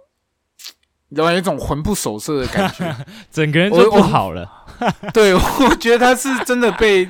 [1.10, 2.96] 有一种魂不守舍的感觉。
[3.30, 4.50] 整个人我就不好了。
[5.13, 7.04] 对， 我觉得他是真的被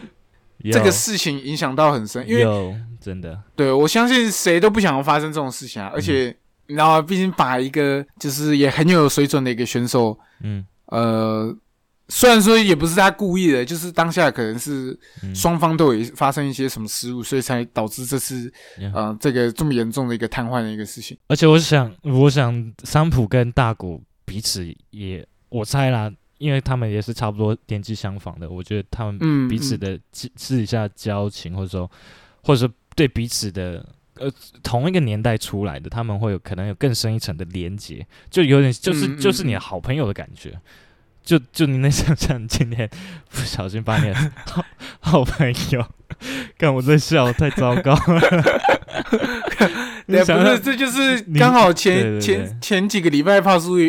[0.58, 7.00] 有这个事情影响到很深，因为真的，对我相信谁都不想要发生这种事情啊，而且你知道？
[7.00, 11.56] 毕竟把一个就是也很有水准的一个选手，嗯呃，
[12.14, 18.52] 虽然说也不是他故意的，就是当下可能是嗯双方都有发生一些什么失误，所以才导致这次
[18.94, 21.18] 呃这个这么严重的一个瘫痪的一个事情。
[21.28, 31.90] 而且我想，我想三浦跟大谷彼此也，我猜啦，因为他们也是差不多年纪相仿的，我觉得他们嗯，彼此嗯的私私底下交情，或者说，
[32.44, 34.30] 或者说对彼此的呃
[34.62, 40.60] 同一个年代出来的，他们会有可能有更深一层的连结，就有点就是、就是你的嗯好朋友的感觉。
[41.24, 42.90] 就就你能想象，你今天
[43.30, 44.66] 不小心把你的 好
[45.00, 45.86] 好朋友，
[46.58, 47.94] 看我在笑，太糟糕。
[47.94, 48.22] 了。
[50.08, 53.86] 你对，不是，这就是刚好对前前前几个礼拜帕苏的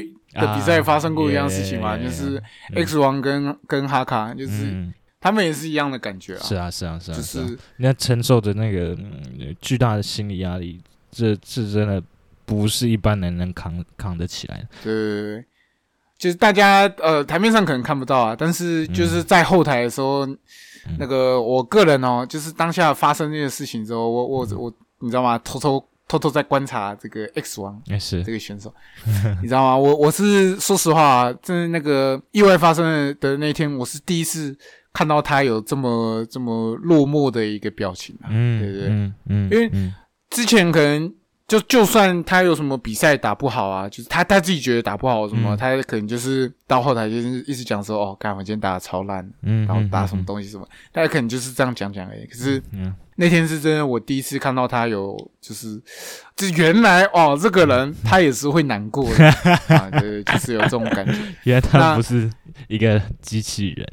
[0.54, 2.40] 比赛啊发生过一样事情嘛就是
[2.74, 12.00] X 王跟跟哈卡，就是嗯，他们也是一样的感觉啊，是啊，是啊，是啊，就是啊，人家承受着那个、嗯、巨大的心理压力，这这真的
[12.44, 14.68] 不是一般人能扛扛得起来的。
[14.84, 15.44] 对对对，
[16.22, 20.24] 就是大家呃台面上可能看不到啊，但是就是在后台的时候，
[20.96, 25.36] 那个我个人哦，就是当下发生这件事情之后，我我我你知道吗？
[25.38, 28.72] 偷偷偷偷在观察这个 X 王也是这，个选手，
[29.42, 29.76] 你知道吗？
[29.76, 34.56] 我我是说实话啊，真的那个意外发生的的那天，我是第一次
[34.92, 38.30] 看到他有这么这么落寞的一个表情啊。
[38.30, 39.92] 嗯，对对嗯嗯，因为嗯
[40.30, 41.12] 之前可能
[41.52, 45.56] 就就算他有什么比赛打不好啊，就是他他自己觉得打不好什么，嗯。
[45.58, 52.24] 他可能就是到后台就是一直讲说哦，干我今天打的超烂，嗯，然后打嗯什么东西什么，大家可能就是这样讲讲而已。
[52.24, 55.78] 可是嗯那天是真的，我第一次看到他有就是，
[56.34, 59.28] 就是原来哦，这个人他也是会难过的。
[59.76, 61.12] 啊，对，就是有这种感觉。
[61.44, 62.30] 原来他不是
[62.66, 63.86] 一个机器人，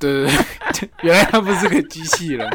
[0.00, 2.48] 对对对， 原来他不是个机器人。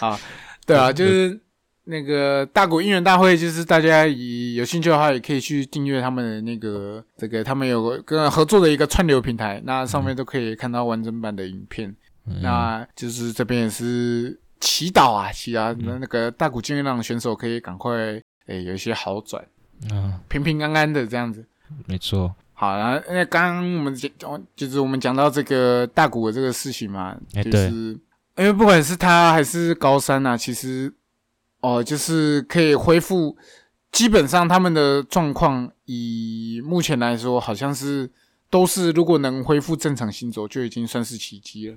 [0.00, 0.18] 啊，
[0.66, 1.40] 对啊，就是
[1.84, 11.94] 那个大谷应援大会，就是大家以有兴趣的话，也可以去订阅他们的那个这个，他们有个跟合作的一个串流平台，那上面都可以看到完整版的影片。
[12.26, 12.40] 嗯。
[12.42, 17.92] 那就是这边也是祈祷啊，祈祷那那个大谷健二郎选手可以赶快
[18.46, 19.44] 诶、有一些好转，
[19.92, 21.44] 嗯，平平安安的这样子。
[21.86, 24.10] 没错，好，然后那刚刚我们讲，
[24.54, 27.70] 就是我们讲到这个大谷的这个事情嘛，就是
[28.36, 30.92] 因为不管是他还是高山啊，其实
[31.62, 33.36] 哦，就是可以恢复，
[33.90, 38.10] 基本上他们的状况以目前来说，好像是
[38.50, 41.76] 都是如果能恢复正常行走，就已经算是奇迹了。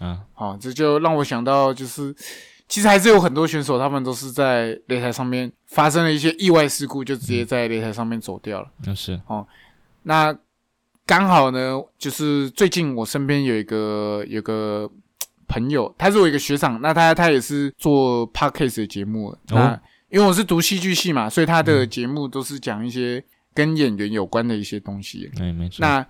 [0.00, 2.14] 啊，好，这就让我想到，就是
[2.66, 8.68] 其实还是有很多选手，他们都是在擂台上面发生了一些意外事故，就直接在擂台上面走掉了。
[8.86, 9.46] 那是哦，
[10.04, 10.34] 那
[11.04, 14.90] 刚好呢，就是最近我身边有一个有个
[15.54, 19.54] 朋友，他是我一个学长，那他他也是做 podcast 的节目的。
[19.54, 25.30] 那因为我是读戏剧系嘛，所以他的节目都是讲一些跟演员有关的一些东西。
[25.38, 26.04] 哎，没错，那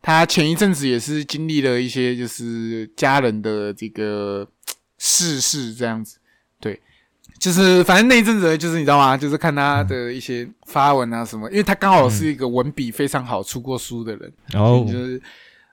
[0.00, 4.48] 他前一阵子也是经历了一些就是家人的这个
[4.96, 6.16] 逝世这样子，
[6.58, 6.80] 对，
[7.38, 9.14] 就是反正那一阵子就是你知道吗？
[9.14, 15.20] 就是看他的一些发文啊什么，因为他刚好是一个文笔非常好、出过书的人，然后就是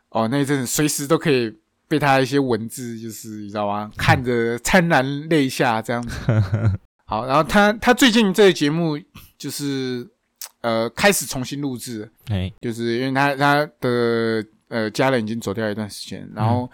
[0.09, 1.53] 哦那一阵子随时都可以
[1.87, 3.91] 被他一些文字就是你知道吗？
[3.97, 6.17] 看着潸然泪下这样子。
[7.05, 8.99] 好，然后他他最近这个节目
[9.37, 10.05] 就是
[10.61, 12.11] 呃开始重新录制。
[12.27, 16.69] 哎，就是因为他他的呃家人已经走掉一段时间，然后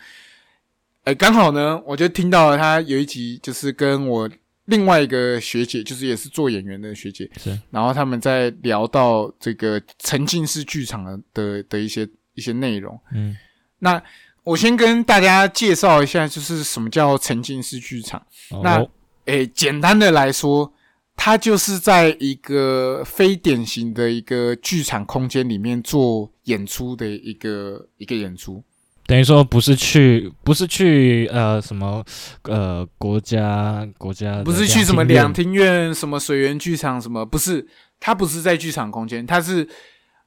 [1.03, 4.27] 哎刚、好呢，我就听到了他有一集就是跟我
[4.65, 12.99] 另外一个学姐，就是也是做演员的学姐，是，然后他们在聊到这个沉浸式剧场的的的一些一些内容。
[13.11, 13.37] 嗯
[13.77, 14.01] 那
[14.43, 18.21] 我先跟大家介绍一下，就是什么叫沉浸式剧场。
[18.61, 18.89] 那哦
[19.25, 20.73] 诶，简单的来说，
[21.15, 28.61] 它就是在一个非典型的一个剧场空间里面做演出的一个一个演出。
[29.05, 32.03] 等于说不是去不是去呃什么
[32.43, 37.65] 呃国家国家不是去什么两两厅院、什么水源剧场什么，不是，
[37.99, 39.67] 它不是在剧场空间，它是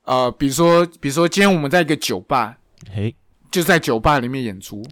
[0.05, 2.59] 呃，比如说，比如说今天我们在一个酒吧，
[2.95, 3.15] 嘿
[3.51, 4.83] 就在酒吧里面演出，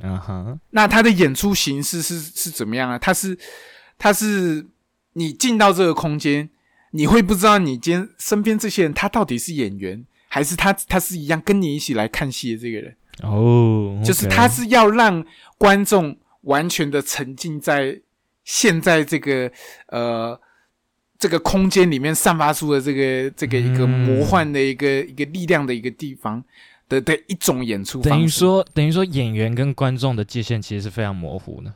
[0.71, 2.99] 那他的演出形式是是怎么样啊？
[2.99, 3.39] 他是
[3.99, 4.67] 他是
[5.15, 6.49] 你进到这个空间，
[6.93, 15.25] 你会不知道你今天身边这些人他到底是演员，还是他他是一样跟你一起来看戏的这个人，哦，就是他是要让
[15.59, 18.01] 观众完全的沉浸在
[18.45, 19.51] 现在这个
[19.89, 20.41] 呃
[21.19, 24.05] 这个空间里面散发出的这个这个一个嗯。
[24.05, 26.43] 魔幻的一个、一个力量的一个地方
[26.89, 28.11] 的的一种演出方式。
[28.11, 31.73] 等于说等于说演员跟观众的界限其实是非常模糊的，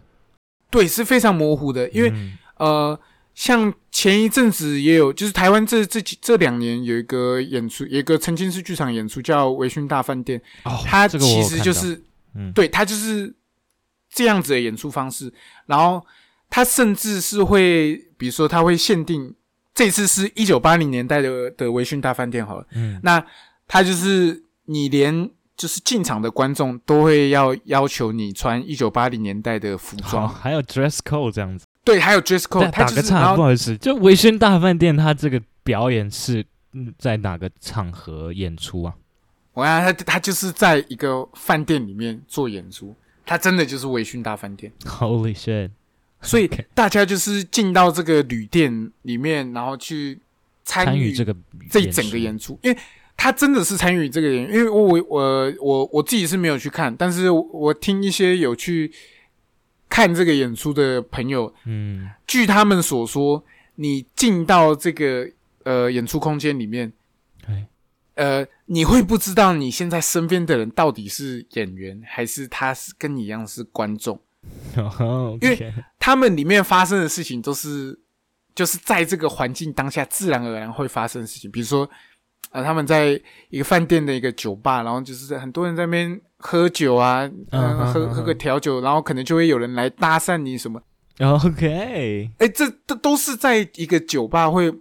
[0.71, 3.01] 对，是非常模糊的，因为、嗯呃，
[3.35, 12.03] 像前一阵子也有，就是台湾这这几这两年有一个演出，有一个沉浸式剧场演出叫《微醺大饭店》，哦，它其实就是
[12.35, 13.33] 嗯对，它就是
[14.11, 15.33] 这样子的演出方式。
[15.67, 16.05] 然后
[16.51, 19.35] 它甚至是会，比如说它会限定，
[19.73, 23.25] 这次是一九八零年代的的微醺大饭店好了，嗯那
[23.69, 31.67] 它就是你连就是进场的观众都会要要求你穿一九八零年代的服好，装，还有 dress code 这样子。
[31.83, 38.95] 对，还有 dress code，打个岔，不好意思，就微醺大饭店它这个表演是嗯在哪个场合演出啊？
[39.55, 42.95] 我看他他就是在一个饭店里面做演出，
[43.27, 45.71] 他真的就是微醺大饭店，Holy shit！
[46.23, 50.21] 所以 大家就是进到这个旅店里面，然后去
[50.65, 51.35] 参与这个
[51.71, 52.79] 这一整个演出，因为
[53.19, 58.91] 他真的是参与这个演，因为我我我我我自己是没有去看，但是我听一些有去
[59.89, 65.29] 看这个演出的朋友，嗯据他们所说，你进到这个
[65.65, 66.93] 呃演出空间里面，
[67.47, 67.67] 哎
[68.15, 74.19] 呃，你会不知道你现在身边的人到底是演员，还是他是跟你一样是观众。
[74.79, 77.99] 哦因为他们里面发生的事情都是，
[78.55, 81.51] 就是在这个环境当下自然而然会发生的事情。
[81.51, 81.89] 比如说，
[82.51, 83.21] 呃，他们在
[83.51, 90.81] 一个饭店的一个酒吧，然后就是很多人在那边喝酒啊，嗯喝喝个调酒，然后可能就会有人来搭讪你什么。
[91.21, 94.73] OK，哎，这这都是在一个酒吧会，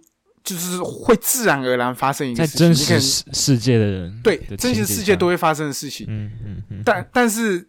[0.44, 2.66] 就是会自然而然发生一个在事情。
[2.66, 7.68] 真实世世界的人对的真实世界都会发生的事情，嗯嗯嗯，但但是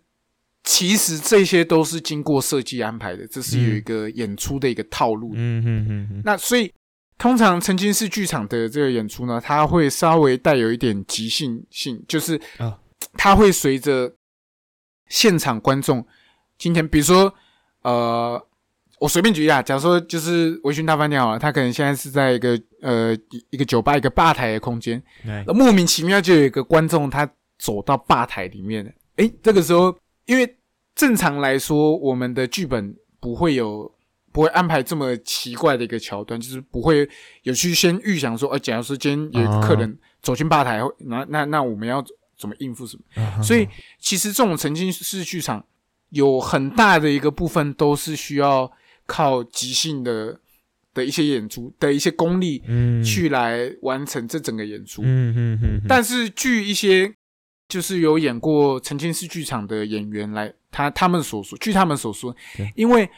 [0.63, 5.31] 其实这些都是经过设计安排的，这是有一个演出的一个套路。
[5.33, 6.71] 嗯嗯嗯嗯那所以
[7.19, 12.79] 通常沉浸式剧场的这个演出呢，它会稍微带有一点即兴性，就是啊
[13.13, 14.11] 它会随着
[15.07, 16.03] 现场观众
[16.57, 17.31] 今天，比如说
[17.83, 18.43] 呃。
[19.01, 25.01] 我随便举例啊，假如说就是微醺大饭店好了，他可能现在是在一个呃一一个酒吧一个吧台的空间，
[25.55, 27.25] 莫名其妙就有一个观众他
[27.57, 28.91] 走到吧台里面了。
[29.15, 30.57] 诶，这个时候，因为
[30.95, 33.89] 正常来说，我们的剧本不会有
[34.39, 37.05] 不会安排这么奇怪的一个桥段，就是不会
[37.43, 42.01] 有去先预想说，呃，假如说今天有一个客人走进吧台，那那那我们要
[42.37, 43.21] 怎么应付什么？
[43.21, 43.67] 啊所以
[43.99, 45.65] 其实这种沉浸式剧场
[46.11, 48.71] 有很大的一个部分都是需要
[49.05, 50.39] 靠即兴的
[50.93, 55.01] 的一些演出的一些功力嗯去来完成这整个演出。
[55.03, 57.11] 嗯嗯嗯，但是据一些
[57.67, 62.33] 就是有演过沉浸式剧场的演员来，他他们所说，据他们所说，
[62.73, 63.09] 因为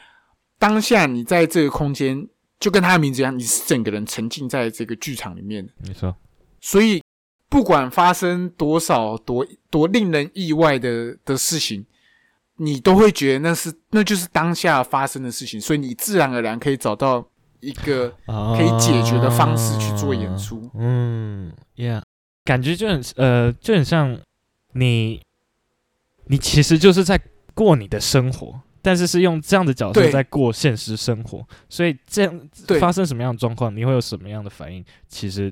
[0.62, 2.24] 当下你在这个空间，
[2.60, 6.14] 就跟他的名字一样，你是整个人沉浸在这个剧场里面的，没错，
[6.60, 7.02] 所以
[7.48, 11.84] 不管发生多少多多令人意外的的事情。
[12.58, 17.26] 你都会觉得那是那就是当下发生的事情，所以你自然而然可以找到
[17.58, 20.70] 一个可以解决的方式去做演出。
[20.74, 22.02] 嗯，Yeah，
[22.44, 24.16] 感觉就很呃，就很像
[24.74, 25.22] 你，
[26.26, 27.20] 你其实就是在
[27.54, 35.50] 过你的生活，但是是用这样的角色在过现实生活，所以这样对发生什么样的状况，你会有什么样的反应，其实。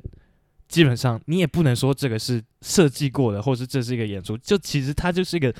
[0.68, 5.52] 基本上，你也不能说这个是设计过的，或是这是一个演出，就其实它就是一个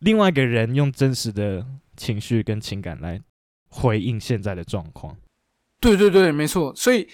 [0.00, 1.66] 另外一个人用真实的
[1.96, 3.18] 情绪跟情感来
[3.70, 5.16] 回应现在的状况。
[5.80, 6.70] 对对对，没错。
[6.76, 7.08] 所以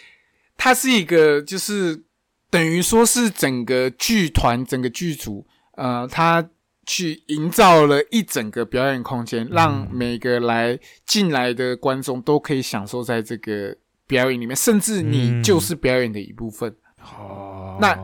[0.57, 2.03] 它是一个，就是
[2.51, 5.47] 等于说是整个剧团、整个剧组，
[5.77, 6.51] 呃，他
[6.89, 10.77] 去营造了一整个表演空间，让每个来
[11.07, 13.77] 进来的观众都可以享受在这个
[14.07, 16.75] 表演里面，甚至你嗯就是表演的一部分。
[17.17, 17.97] 哦那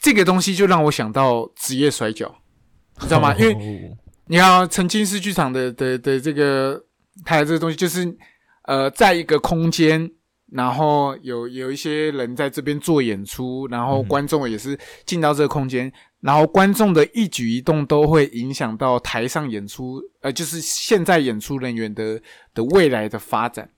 [0.00, 2.32] 这个东西就让我想到职业摔跤，
[3.00, 3.34] 你知道吗？
[3.36, 3.96] 因为为
[4.26, 6.84] 你看沉浸式剧场的的的这个
[7.24, 8.16] 它的这个东西，就是
[8.64, 10.10] 呃，在一个空间，
[10.52, 15.92] 然后有有一些人在这边做演出，然后嗯观众也是进到这个空间，
[16.22, 22.22] 然后观众的一举一动都会影响到台上演出，呃，就是现在演出人员的
[22.54, 23.68] 的未来的发展。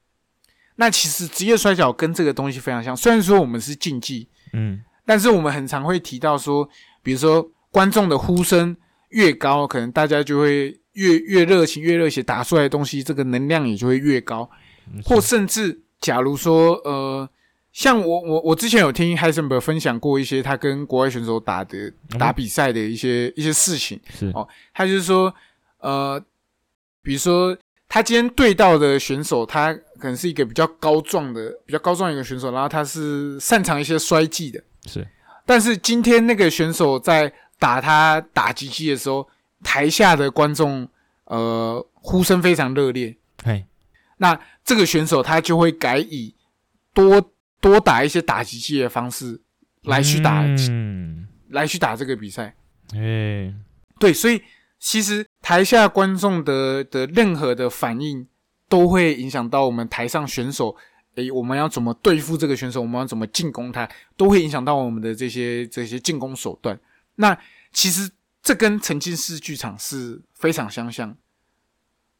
[0.76, 6.68] 那其实职业摔角跟这个东西非常像，虽然说我们是竞技，嗯但是我们很常会提到说，
[7.02, 8.76] 比如说观众的呼声
[9.10, 14.48] 越高，可能大家就会越越热情、越热血，打出来的东西这个能量也就会越高。
[14.92, 17.28] 嗯或甚至，假如说呃，
[17.74, 24.30] 像我我我之前有听 Heisenberg 分享过一些他跟国外选手打的打比赛的一些、一些事情，是。
[24.32, 25.34] 哦他就是说
[25.80, 26.22] 呃，
[27.02, 27.56] 比如说
[27.88, 34.62] 他今天对到的选手，他可能是一个比较高壮的、比较高壮一个选手，然后他是擅长一些摔技的。
[34.86, 35.04] 是。
[35.44, 39.28] 但是今天那个选手在打他打击机的时候，
[39.64, 40.88] 台下的观众
[41.24, 43.66] 呃呼声非常热烈，嘿。
[44.18, 46.32] 那这个选手他就会改以
[46.94, 47.20] 多
[47.64, 49.40] 多打一些打击器的方式
[49.84, 52.54] 来去打、嗯来去打这个比赛。
[52.94, 53.54] 哎
[53.98, 54.42] 对，所以
[54.78, 58.26] 其实台下观众的的任何的反应
[58.68, 60.76] 都会影响到我们台上选手。
[61.14, 62.82] 诶，我们要怎么对付这个选手？
[62.82, 66.78] 我们要怎么进攻他，都会影响到我们的这些这些进攻手段。
[67.14, 67.38] 那
[67.72, 68.10] 其实
[68.42, 71.16] 这跟沉浸式剧场是非常相像。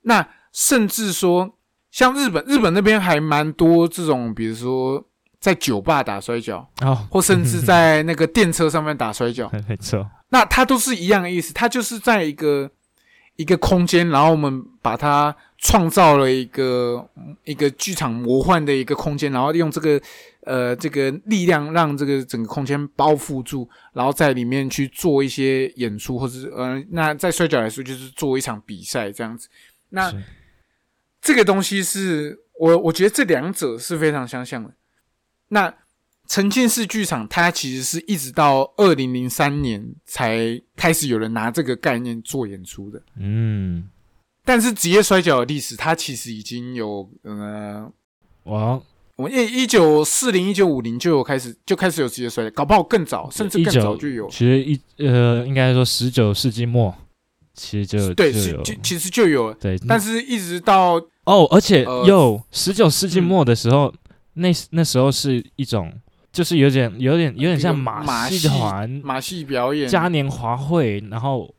[0.02, 1.58] 那甚至说，
[1.90, 5.04] 像日本，日本那边还蛮多这种，比如说
[5.44, 9.46] 在酒吧打摔跤，哦，或甚至在那个电车上面打摔跤。
[9.68, 12.70] 没错，那它都是一样的意思，它就是在一个
[13.36, 17.06] 一个空间，然后我们把它创造了一个
[17.44, 20.00] 一个剧场魔幻的一个空间，然后用这个
[20.46, 29.50] 呃这个力量让这个整个空间包覆住，然后在里面去做一些演出，或者是呃那在摔跤来说就是做一场比赛这样子。
[29.90, 30.10] 那
[31.20, 34.70] 这个东西是我我觉得这两者是非常相像的。
[35.54, 35.72] 那
[36.26, 43.88] 沉浸式剧场它其实是一直到二零零三年才开始有人拿这个概念做演出的，嗯，
[44.44, 47.88] 但是职业摔跤的历史它其实已经有呃，
[48.44, 48.80] 哇，
[49.16, 54.28] 我一一九四零一九五零就有开始就开始有职业摔跤，搞不好更早，甚至更早就有。
[54.28, 56.92] 其实一呃，应该说十九世纪末，
[57.52, 60.94] 其实就对，就其实就有了，对，但是一直到
[61.26, 63.24] 哦，而且呃又十九世纪嗯。
[63.24, 63.94] 末的时候，
[64.34, 65.92] 那那时候是一种，
[66.32, 71.52] 就是有点有点有点像马马戏戏团马戏表演，嘉年华会，然后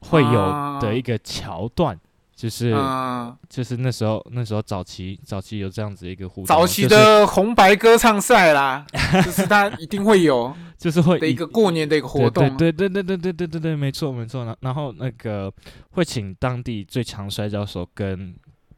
[0.00, 1.98] 会有啊的一个桥段，
[2.34, 8.84] 就是、嗯，就是那时候那时候早期早期有这样子一个互动，早期的红白歌唱赛啦，
[9.24, 12.56] 就是它一定会有 就是会的一个过年的一个活动。
[12.56, 14.44] 对对对对对对对对对，没错没错。
[14.44, 15.50] 然然后那个
[15.90, 18.34] 会请当地最强摔跤手跟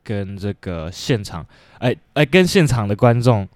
[0.07, 1.44] 跟这个现场，
[1.80, 3.46] 哎哎，跟现场的观众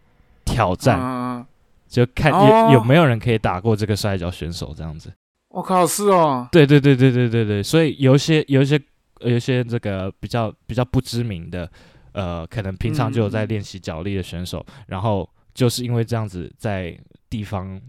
[0.45, 1.47] 挑战，嗯，
[1.87, 5.13] 就看哦有有没有人可以打过这个摔跤选手这样子。
[5.51, 8.81] 我靠，是哦，对对对对对对对，所以有一些有一些
[9.21, 11.71] 有一些这个比较比较不知名的，
[12.11, 16.99] 呃，可能平常就有在嗯练习脚力的选手，然后就是因为这样子在
[17.29, 17.81] 地方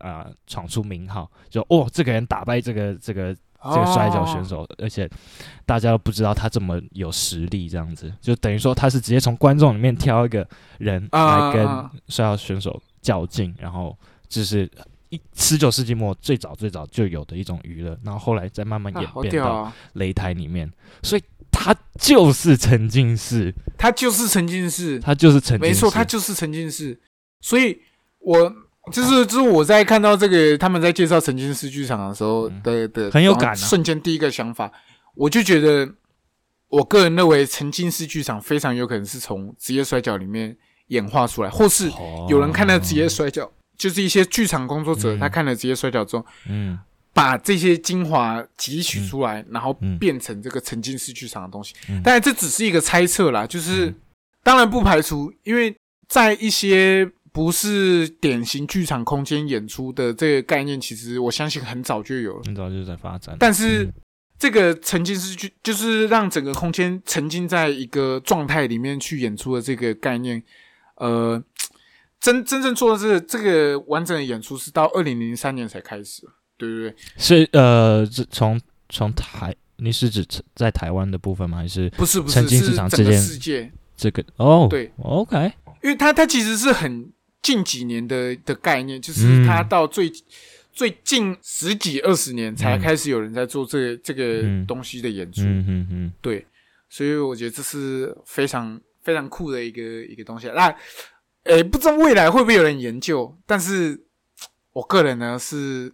[0.00, 3.34] 啊、闯出名号，就哦这个人打败这个这个
[3.64, 5.08] 这个摔跤选哦，手，而且
[5.64, 10.46] 大家都不知道他这么有实力，这样子就等于说他是直接从观众里面挑一个
[10.78, 13.96] 人啊来跟啊摔跤选手较劲，然后
[14.28, 14.68] 就是
[15.10, 19.72] 一十九世纪末最早最早就有的一种娱乐，然后后来再慢慢演变到！
[19.94, 20.70] 擂台里面，
[21.02, 26.98] 所以他就是沉浸式，他就是沉浸式，他就是沉浸式，没错，他就是沉浸式。
[27.40, 27.78] 所以
[28.18, 28.52] 我
[28.90, 33.54] 就是就是我在看到这个他们在介绍沉浸式剧场的时候嗯的的很有感啊。
[33.54, 34.72] 瞬间第一个想法，
[35.14, 35.88] 我就觉得，
[36.68, 40.56] 我个人认为沉浸式剧场非常有可能是从职业摔跤里面
[40.88, 42.26] 演化出来，或是哦。
[42.28, 45.20] 有人看了职业摔跤，就是一些剧场工作者，嗯。
[45.20, 46.78] 他看了职业摔跤之后，嗯。
[47.14, 49.98] 把这些精华汲取出来，然后嗯。
[49.98, 51.74] 变成这个沉浸式剧场的东西。
[51.88, 52.02] 嗯。
[52.02, 53.94] 当然，这只是一个猜测啦，就是、嗯。
[54.42, 55.76] 当然不排除，因为
[56.08, 62.42] 在一些不是典型剧场空间演出的这个概念，其实我相信很早就有了。
[62.44, 63.92] 很早就在发展，但是嗯
[64.38, 70.42] 这个沉浸式剧，就是让整个空间沉浸在一个状态里面去演出的这个概念，
[70.96, 71.42] 呃，
[72.20, 76.22] 真真正做的这个这个完整的演出是到二零零三年才开始，
[76.58, 81.58] 对对对，是呃，这从从台，你是指在台湾的部分吗？
[81.58, 84.24] 还是不是不是沉浸式是这件世界，这个？
[84.36, 85.52] 哦，对，OK，
[85.82, 87.12] 因为它它其实是很
[87.42, 90.10] 近几年的的概念，就是它嗯到最、
[90.72, 94.66] 最近十几二十年才嗯开始有人在做这个这个嗯。
[94.66, 96.46] 东西的演出，嗯嗯嗯，对，
[96.88, 100.46] 所以我觉得这是非常非常酷的一个一个东西。
[100.54, 100.74] 那，
[101.42, 104.00] 诶，不知道未来会不会有人研究，但是
[104.72, 105.92] 我个人呢是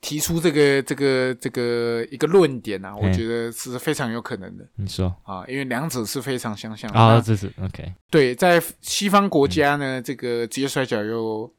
[0.00, 4.66] 提出这个这个这个一个论点啊，我嗯觉得是非常有可能的。
[4.76, 5.14] 你说。
[5.24, 6.98] 啊，因为两者是非常相像的。
[6.98, 11.52] 啊，那这是 OK，对，在西方国家呢，这个职业摔角又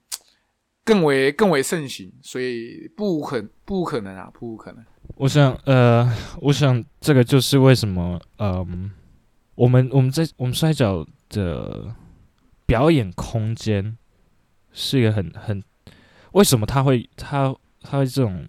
[0.84, 4.84] 更为更为盛行，所以不无可不可能啊，不无可能。
[5.16, 6.12] 我想，呃，
[6.42, 8.92] 我想这个就是为什么，嗯、
[9.54, 11.94] 我们我们在我们摔跤的
[12.66, 13.96] 表演空间
[14.72, 15.62] 是一个很很，
[16.32, 18.48] 为什么他会他他会这种，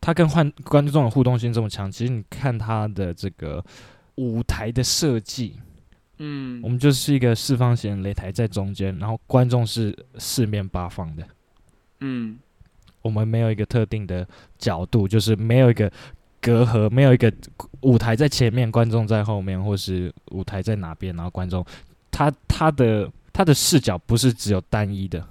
[0.00, 1.90] 他跟换观众的互动性这么强？
[1.90, 3.64] 其实你看他的这个
[4.16, 5.58] 舞台的设计，
[6.18, 11.26] 嗯我们就是一个四方形擂台在中间，然后观众是四面八方的。
[12.00, 12.38] 嗯
[13.02, 14.26] 我们没有一个特定的
[14.58, 15.90] 角度，就是没有一个
[16.40, 17.32] 隔阂，没有一个
[17.80, 21.64] 舞台在前面，观众在后面，或是舞台在哪边，然后观众
[22.10, 25.26] 他他的他的视角不是只有单一的，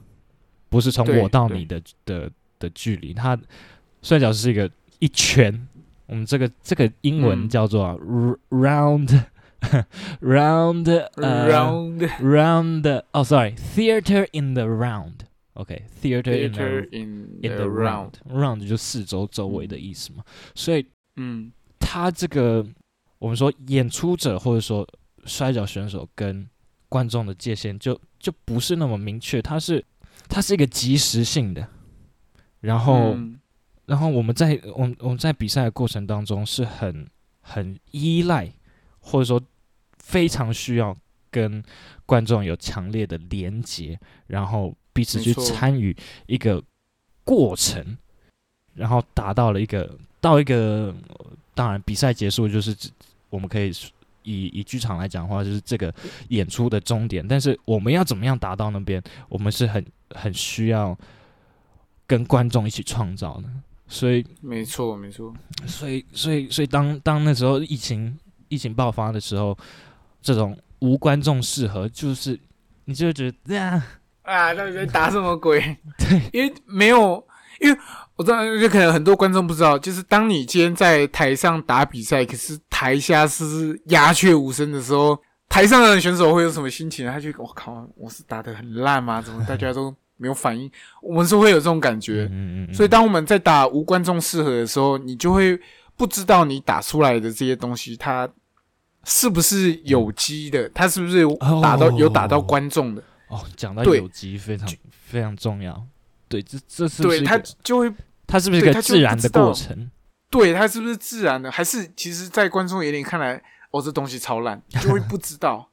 [0.69, 2.29] 不是从我到你的的
[2.63, 3.37] 的距离，他
[4.01, 5.67] 摔跤是一个一圈，
[6.05, 7.99] 我们这个这个英文嗯叫做
[8.49, 9.23] round
[10.21, 15.13] round 呃 round round 哦，sorry，theater in the round。
[15.55, 20.23] OK，theater in the theater in in the round round 就四周周围的意思嘛，
[20.55, 20.83] 所以
[21.17, 22.65] 嗯他这个
[23.19, 24.87] 我们说演出者或者说
[25.25, 26.47] 摔跤选手跟
[26.89, 29.83] 观众的界限就就不是那么明确，它是
[30.27, 31.67] 它是一个即时性的，
[32.63, 33.39] 然后、嗯。
[33.85, 37.05] 然后我们在我们我们在比赛的过程当中是很
[37.41, 38.49] 很依赖，
[39.01, 39.39] 或者说
[39.99, 40.95] 非常需要
[41.29, 41.61] 跟
[42.05, 45.93] 观众有强烈的连接，然后彼此去参与
[46.27, 46.63] 一个
[47.25, 47.97] 过程，
[48.73, 50.95] 然后达到了一个到一个，
[51.53, 52.73] 当然比赛结束就是
[53.29, 53.69] 我们可以
[54.23, 55.93] 以以剧场来讲的话，就是这个
[56.29, 60.97] 演出的终点，但是我们要怎么样达到那边，我们是很很需要
[62.07, 63.49] 跟观众一起创造的。
[63.87, 65.31] 所以，没错没错，
[65.67, 69.55] 所以，所以，所以当当那时候疫情疫情爆发的时候，
[70.21, 72.39] 这种无观众适合，就是
[72.85, 73.85] 你就会觉得啊，
[74.23, 75.59] 啊，到底在打什么鬼？
[75.99, 77.23] 对，因为没有，
[77.59, 77.79] 因为
[78.15, 85.15] 我知道，就可能很多观众不知道，就是当你今天在台上打比赛，可是台下是鸦雀无声的时候，
[85.49, 87.05] 台上的选手会有什么心情？
[87.05, 89.21] 他就我靠，我是打的很烂吗？
[89.21, 89.93] 怎么大家都
[90.23, 90.71] 没有反应？
[91.01, 92.27] 我们是会有这种感觉。
[92.31, 95.59] 嗯嗯嗯，所以当我们在打无观众适合的时候，你就会
[95.97, 98.29] 不知道你打出来的这些东西，它
[99.03, 101.25] 是不是有机的，它是不是
[101.61, 103.03] 打到、哦有打到观众的。
[103.27, 105.85] 哦，讲到有机非常非常重要，
[106.29, 107.93] 对，这这是不对，它就会
[108.25, 109.91] 它是不是一个自然的过程？
[110.29, 113.39] 对它是不是自然的，还是其实，在观众眼里看来，
[113.71, 115.69] 哦，这东西超烂，就会不知道。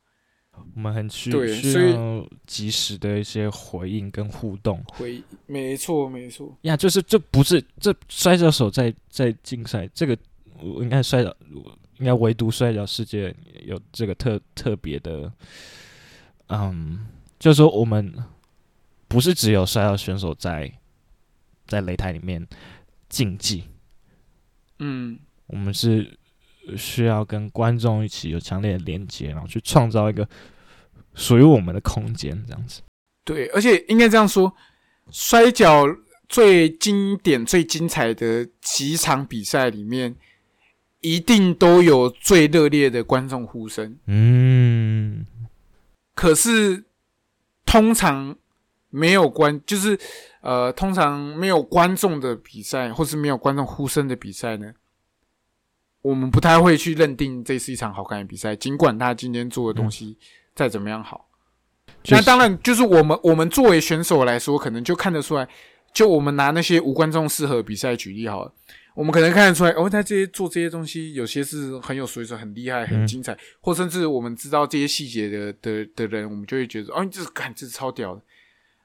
[0.74, 4.82] 我们很需需要及时的一些回应跟互动。
[4.88, 10.16] 回，没错，没错，呀，就是这不是这摔跤手在在竞赛，这个
[10.60, 11.36] 我应该摔跤，
[11.98, 13.34] 应该唯独摔跤世界
[13.64, 15.32] 有这个特特别的，
[16.48, 17.06] 嗯，
[17.38, 18.14] 就是说我们
[19.08, 20.72] 不是只有摔跤选手在
[21.66, 22.46] 在擂台里面
[23.08, 23.64] 竞技，
[24.78, 26.18] 嗯，我们是
[26.76, 30.28] 需要跟观众一起有强烈的连接，然后去创造一个
[31.14, 32.80] 属于我们的空间，这样子。
[33.24, 34.52] 对，而且应该这样说，
[35.10, 35.84] 摔跤
[36.28, 40.16] 最经典、最精彩的几场比赛里面，
[41.00, 43.98] 一定都有最热烈的观众呼声。
[44.06, 45.26] 嗯，
[46.14, 46.84] 可是
[47.66, 48.36] 通常
[48.88, 49.98] 没有观，就是
[50.40, 54.72] 呃，通常没有观众的比赛，或是没有观众呼声的比赛呢，
[56.02, 60.16] 我们不太会去认定这是一场好看的比赛，尽管他今天做的东西
[60.54, 61.28] 再怎么样好。
[62.02, 65.48] 就是那当然，就是我们我们作为选手来说，可能就看得出来。
[65.92, 68.52] 就我们拿那些无观众适合比赛举例好了，
[68.94, 78.22] 我们可能看得出来，哦，他这些做这些东西，有些是很有水准、很厉害、很嗯精彩，或甚至我们知道这些细节的的的人，我们就会觉得，哦，这是看这是超屌的。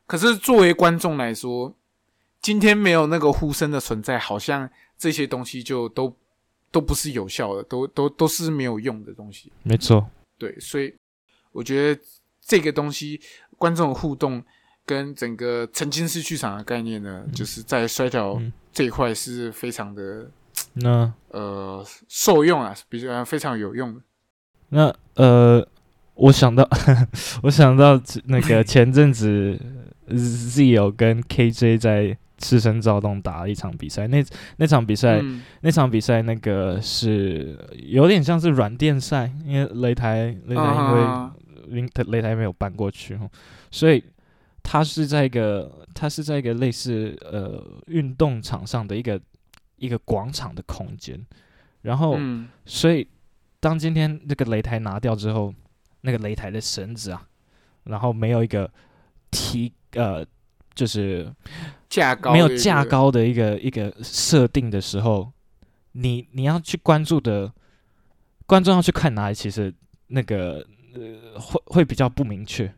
[0.07, 1.72] 可是作为观众来说，
[2.41, 6.18] 今天没有那个呼声的存在，好像这些东西就都
[6.76, 9.49] 都不是有效的，都都都是没有用的东西。
[9.63, 10.05] 没错，
[10.38, 10.93] 对，所以
[11.53, 12.01] 我觉得
[12.41, 13.21] 这个东西
[13.57, 14.43] 观众互动
[14.86, 20.30] 跟整个沉浸式剧场的概念呢，就是在摔跤嗯这一块是非常的
[20.73, 24.01] 那呃受用啊，比较非常有用的。
[24.67, 25.65] 那呃，
[26.15, 26.67] 我想到
[27.43, 29.57] 我想到那个 前阵子
[30.09, 34.23] Zio 跟 KJ 在赤身躁动打了一场比赛，那
[34.57, 35.41] 那场比赛、嗯。
[35.61, 41.36] 那场比赛那个是有点像是软垫赛，因为擂台擂台因为啊
[41.69, 43.29] 擂台擂台没有搬过去哦，
[43.71, 44.03] 所以
[44.61, 49.19] 它是在一个它是在一个类似呃运动场上的一个
[49.77, 51.19] 一个广场的空间，
[51.81, 52.47] 然后、嗯。
[52.65, 53.07] 所以
[53.59, 55.53] 当今天那个擂台拿掉之后，
[56.01, 57.27] 那个擂台的绳子啊，
[57.86, 58.69] 然后没有一个
[59.31, 60.25] 提呃
[60.76, 61.34] 就是
[61.89, 65.32] 架高没有的一个架，高的一个一个设定的时候，
[65.93, 67.51] 你你要去关注的
[68.45, 69.73] 观众要去看哪里，其实
[70.07, 72.71] 那个呃会会比较不明确，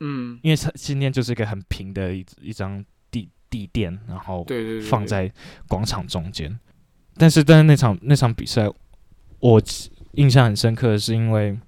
[0.00, 5.32] 嗯，因为它今天就是一个很平的一一张地地垫，然后对，对放在
[5.66, 6.58] 广场中间。
[7.20, 8.70] 但是，但是那场那场比赛，
[9.40, 9.60] 我
[10.12, 11.58] 印象很深刻的是，因为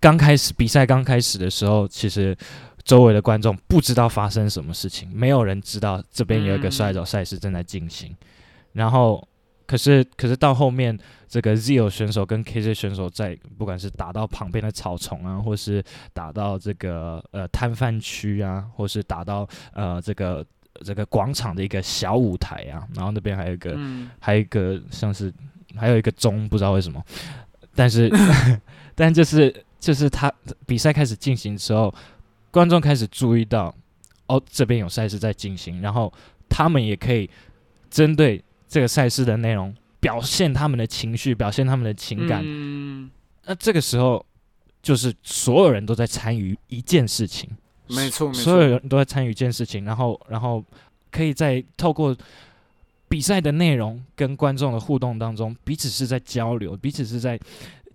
[0.00, 2.36] 刚开始比赛刚开始的时候，其实
[2.86, 6.72] 周围的观众不知道发生什么事情，没有人知道这边有一个嗯。
[6.72, 8.16] 摔跤赛事正在进行。
[8.72, 9.26] 然后，
[9.66, 15.82] 可是可是到后面，这个 Zio 选手跟 KZ 选手在不管是打到旁边的草丛啊，或是
[16.12, 20.46] 打到这个呃摊贩区啊，或是打到呃这个
[20.84, 24.08] 这个广场的一个小舞台啊，然后那边还有一个、嗯。
[24.20, 25.32] 还有一个像是
[25.74, 27.02] 还有一个钟，不知道为什么，
[27.74, 28.08] 但是
[28.94, 30.32] 但就是就是他
[30.66, 31.92] 比赛开始进行之后，
[32.56, 33.74] 观众开始注意到
[34.28, 36.10] 哦这边有赛事在进行，然后
[36.48, 37.28] 他们也可以
[37.90, 42.40] 针对这个赛事的内容表现他们的情绪，表现他们的情感。
[42.42, 43.10] 嗯，
[43.44, 44.24] 那这个时候
[44.82, 47.50] 就是所有人都在参与一件事情，
[47.88, 50.64] 没错没错，所有人都在参与一件事情，然后然后
[51.10, 52.16] 可以在透过
[53.06, 57.38] 比赛的内容跟观众的互动当中，彼此是在交流，彼此是在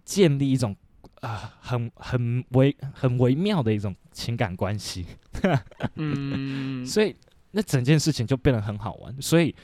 [0.06, 0.76] 建立一种
[1.22, 5.06] 啊、很很微很微妙的一种情感关系，
[5.96, 7.16] 嗯，所以
[7.52, 9.22] 那整件事情就变得很好玩。
[9.22, 9.56] 所以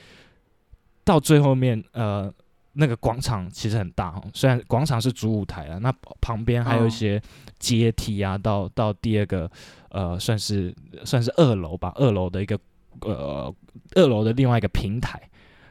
[1.04, 2.34] 到最后面，呃，
[2.74, 5.92] 那个广场其实很大哈，虽然广场是主舞台啊，那
[6.22, 6.90] 旁边还有一哦。
[6.90, 7.22] 些
[7.60, 9.50] 阶梯啊，到到第二个
[9.90, 10.74] 呃，算是
[11.04, 12.60] 算是二楼吧，二楼的一个
[13.02, 13.54] 呃
[13.96, 15.22] 二楼的另外一个平台，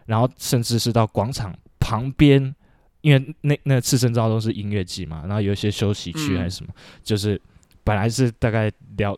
[0.06, 2.54] 然后甚至是到广场旁边。
[3.02, 6.38] 因为那那赤身照都是音乐季嘛，然后有一些休息区嗯。
[6.38, 6.72] 还是什么，
[7.04, 7.40] 就是
[7.86, 9.16] 本来是大概聊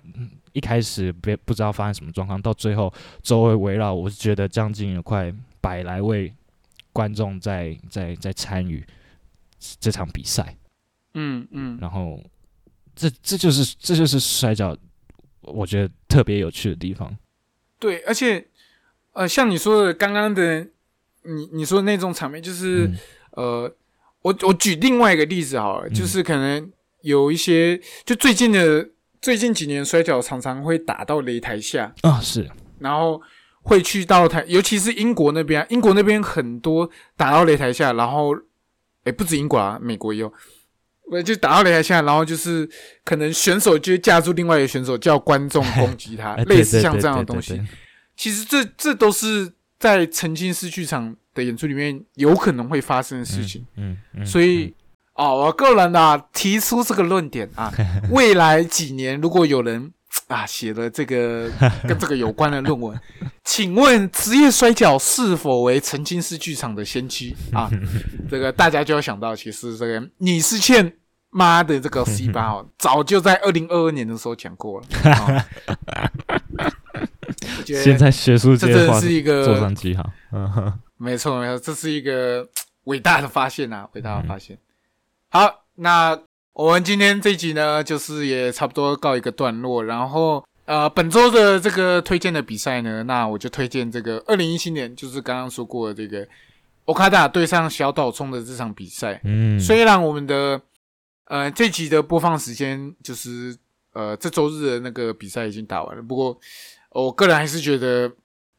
[0.53, 2.93] 一开始别不知道发生什么状况，到最后
[3.23, 6.31] 周围围绕，我是觉得将近有快百来位
[6.93, 8.87] 观众在在在参与
[9.81, 10.55] 这场比赛，
[11.15, 12.23] 嗯嗯，然后
[12.95, 14.77] 这这就是这就是摔跤，
[15.41, 17.17] 我觉得特别有趣的地方。
[17.79, 18.47] 对，而且
[19.13, 20.61] 呃，像你说的刚刚的，
[21.23, 22.99] 你你说的那种场面，就是、嗯。
[23.31, 23.73] 呃，
[24.23, 25.95] 我我举另外一个例子好了，嗯。
[25.95, 26.73] 就是可能
[27.09, 28.91] 有一些，就最近的
[29.21, 32.49] 最近几年摔跤常常会打到擂台下，啊，是
[32.79, 33.21] 然后
[33.63, 38.37] 会去到台，尤其是英国那边啊，英国那边很多打到擂台下，然后
[39.05, 40.33] 哎，不止英国啊，美国也有。
[41.11, 42.69] 我就打到擂台下，然后就是
[43.03, 47.59] 可能选手就会架住另外一个选手，叫观众攻击他，哎类似像这样的东西。
[48.15, 53.65] 其实这这都是在沉浸式剧场的演出里面有可能会发生的事情。
[53.77, 54.75] 嗯嗯，所以
[55.19, 57.73] 哦，我个人啊提出这个论点啊，
[58.11, 59.93] 未来几年如果有人
[60.29, 61.51] 啊写了这个
[61.87, 62.99] 跟这个有关的论文，
[63.45, 67.69] 请问职业摔跤是否为沉浸式剧场的先驱啊？
[68.31, 70.95] 这个大家就要想到，其实这个你是欠。
[71.31, 75.13] 妈的，这个 C 八哦，早就在二零二二年的时候讲过了。
[75.13, 75.45] 啊
[77.67, 82.49] 现在学术这真的是一个坐上记号，嗯哼，没错，没错，这是一个
[82.85, 84.57] 伟大的发现啊，伟大的发现。
[85.31, 86.19] 好，那
[86.55, 89.85] 我们今天这一集呢，就是也差不多告一个段落。
[89.85, 96.27] 然后，呃，本周的这个推荐的比赛呢，那我就推荐这个二零一七年，就是刚刚说过的这个
[96.87, 99.21] 欧卡达对上小岛冲的这场比赛。
[99.25, 100.59] 嗯，虽然我们的
[101.27, 103.55] 呃这集的播放时间就是
[103.93, 106.41] 呃这周日的那个比赛已经打完了，不过
[106.93, 108.11] 我个人还是觉得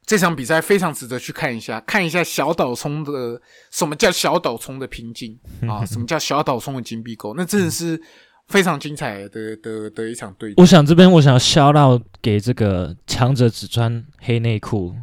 [0.09, 3.39] 这场比赛非常值得去看一下，看一下小岛聪的
[3.69, 5.37] 什么叫小岛聪的瓶颈
[5.67, 8.01] 啊，什么叫小岛聪 的金币狗，那真的是
[8.47, 10.59] 非常精彩的的的一场对决。
[10.59, 14.95] 我想这边我想要 shout out 给这个强者只穿黑内裤，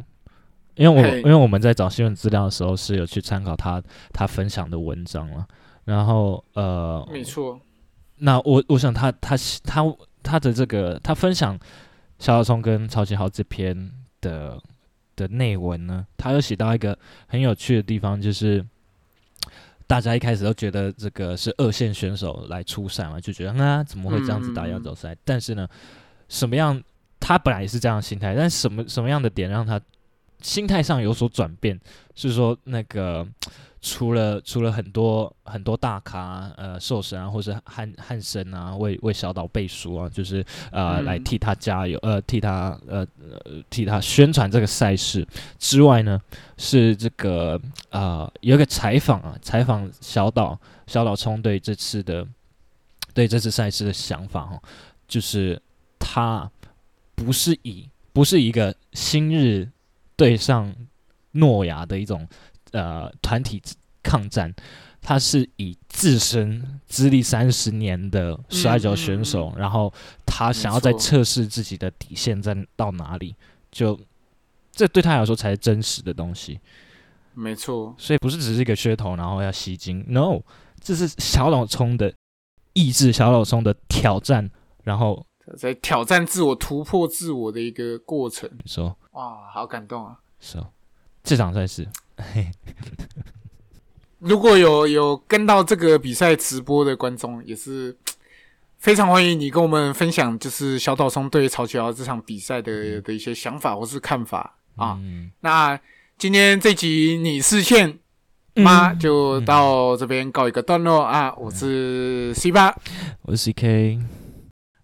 [0.75, 3.81] 因为我因为我们在找新闻资料的时候是有去参考他
[4.11, 5.47] 他分享的文章了，
[5.85, 7.57] 然后呃，没错，
[8.17, 9.85] 那我我想他他他
[10.21, 11.57] 他的这个他分享
[12.19, 13.89] 小小聪跟超级豪这篇
[14.19, 14.61] 的
[15.17, 16.97] 的内文呢，他又写到一个
[17.27, 18.65] 很有趣的地方，就是
[19.85, 25.13] 大家一开始都觉得这个是二线选手来出赛嘛，就觉得啊怎么会这样子打亚洲赛？
[25.25, 25.67] 但是呢，
[26.29, 26.81] 什么样
[27.19, 29.81] 他本来也是这样的心态，但什么什么样的点让他
[30.41, 31.79] 心态上有所转变，
[32.15, 33.27] 是说那个
[33.81, 41.05] 除了除了很多很多大咖呃兽神啊，或是汉汉森啊，为为小岛背书啊，就是呃、嗯。
[41.05, 45.25] 来替他加油，呃替他呃呃替他宣传这个赛事
[45.57, 46.19] 之外呢，
[46.57, 47.59] 是这个
[47.91, 52.27] 呃有一个采访啊，采访小岛小岛聪对这次的
[53.13, 54.61] 对这次赛事的想法哦，
[55.07, 55.61] 就是
[55.97, 56.49] 他
[57.15, 59.69] 不是以不是一个新日
[60.17, 60.75] 对上
[61.31, 62.27] 诺亚的一种
[62.71, 63.61] 呃团体
[64.03, 64.53] 抗战，
[65.01, 69.93] 他是以自身资历三十年的摔跤选手，然后
[70.25, 73.35] 他想要再测试自己的底线在到哪里，
[73.71, 73.99] 就
[74.71, 76.59] 这对他来说才是真实的东西。
[77.33, 80.41] 没错，所以不是只是一个噱头，然后要吸睛，no，
[80.81, 82.11] 这是小老冲的
[82.73, 84.49] 意志，小老冲的挑战，
[84.83, 85.23] 然后
[85.55, 88.49] 在挑战自我、突破自我的一个过程。
[88.65, 88.97] 说。
[89.11, 90.19] 哇，好感动啊！
[90.39, 90.73] 说。
[91.23, 91.85] 这场赛事，
[94.19, 97.93] 如果有有跟到这个比赛直播的观众，也是
[98.77, 104.97] 非常欢迎你跟我们分享，就是小岛松对曹启尧这场比赛的的一些想法或是看法啊。
[105.01, 105.77] 嗯，那
[106.17, 107.99] 今天这集你视线
[108.55, 111.35] 妈就到这边告一个段落啊！
[111.35, 112.73] 我是 C 八，
[113.23, 113.99] 我是 CK，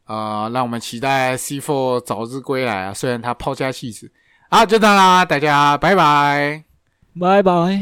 [0.05, 2.93] 呃，让我们期待 C Four 早日归来啊！
[2.93, 4.11] 虽然他抛家弃子
[4.49, 6.63] 好，就这样啦，大家拜拜。
[7.19, 7.81] 拜拜。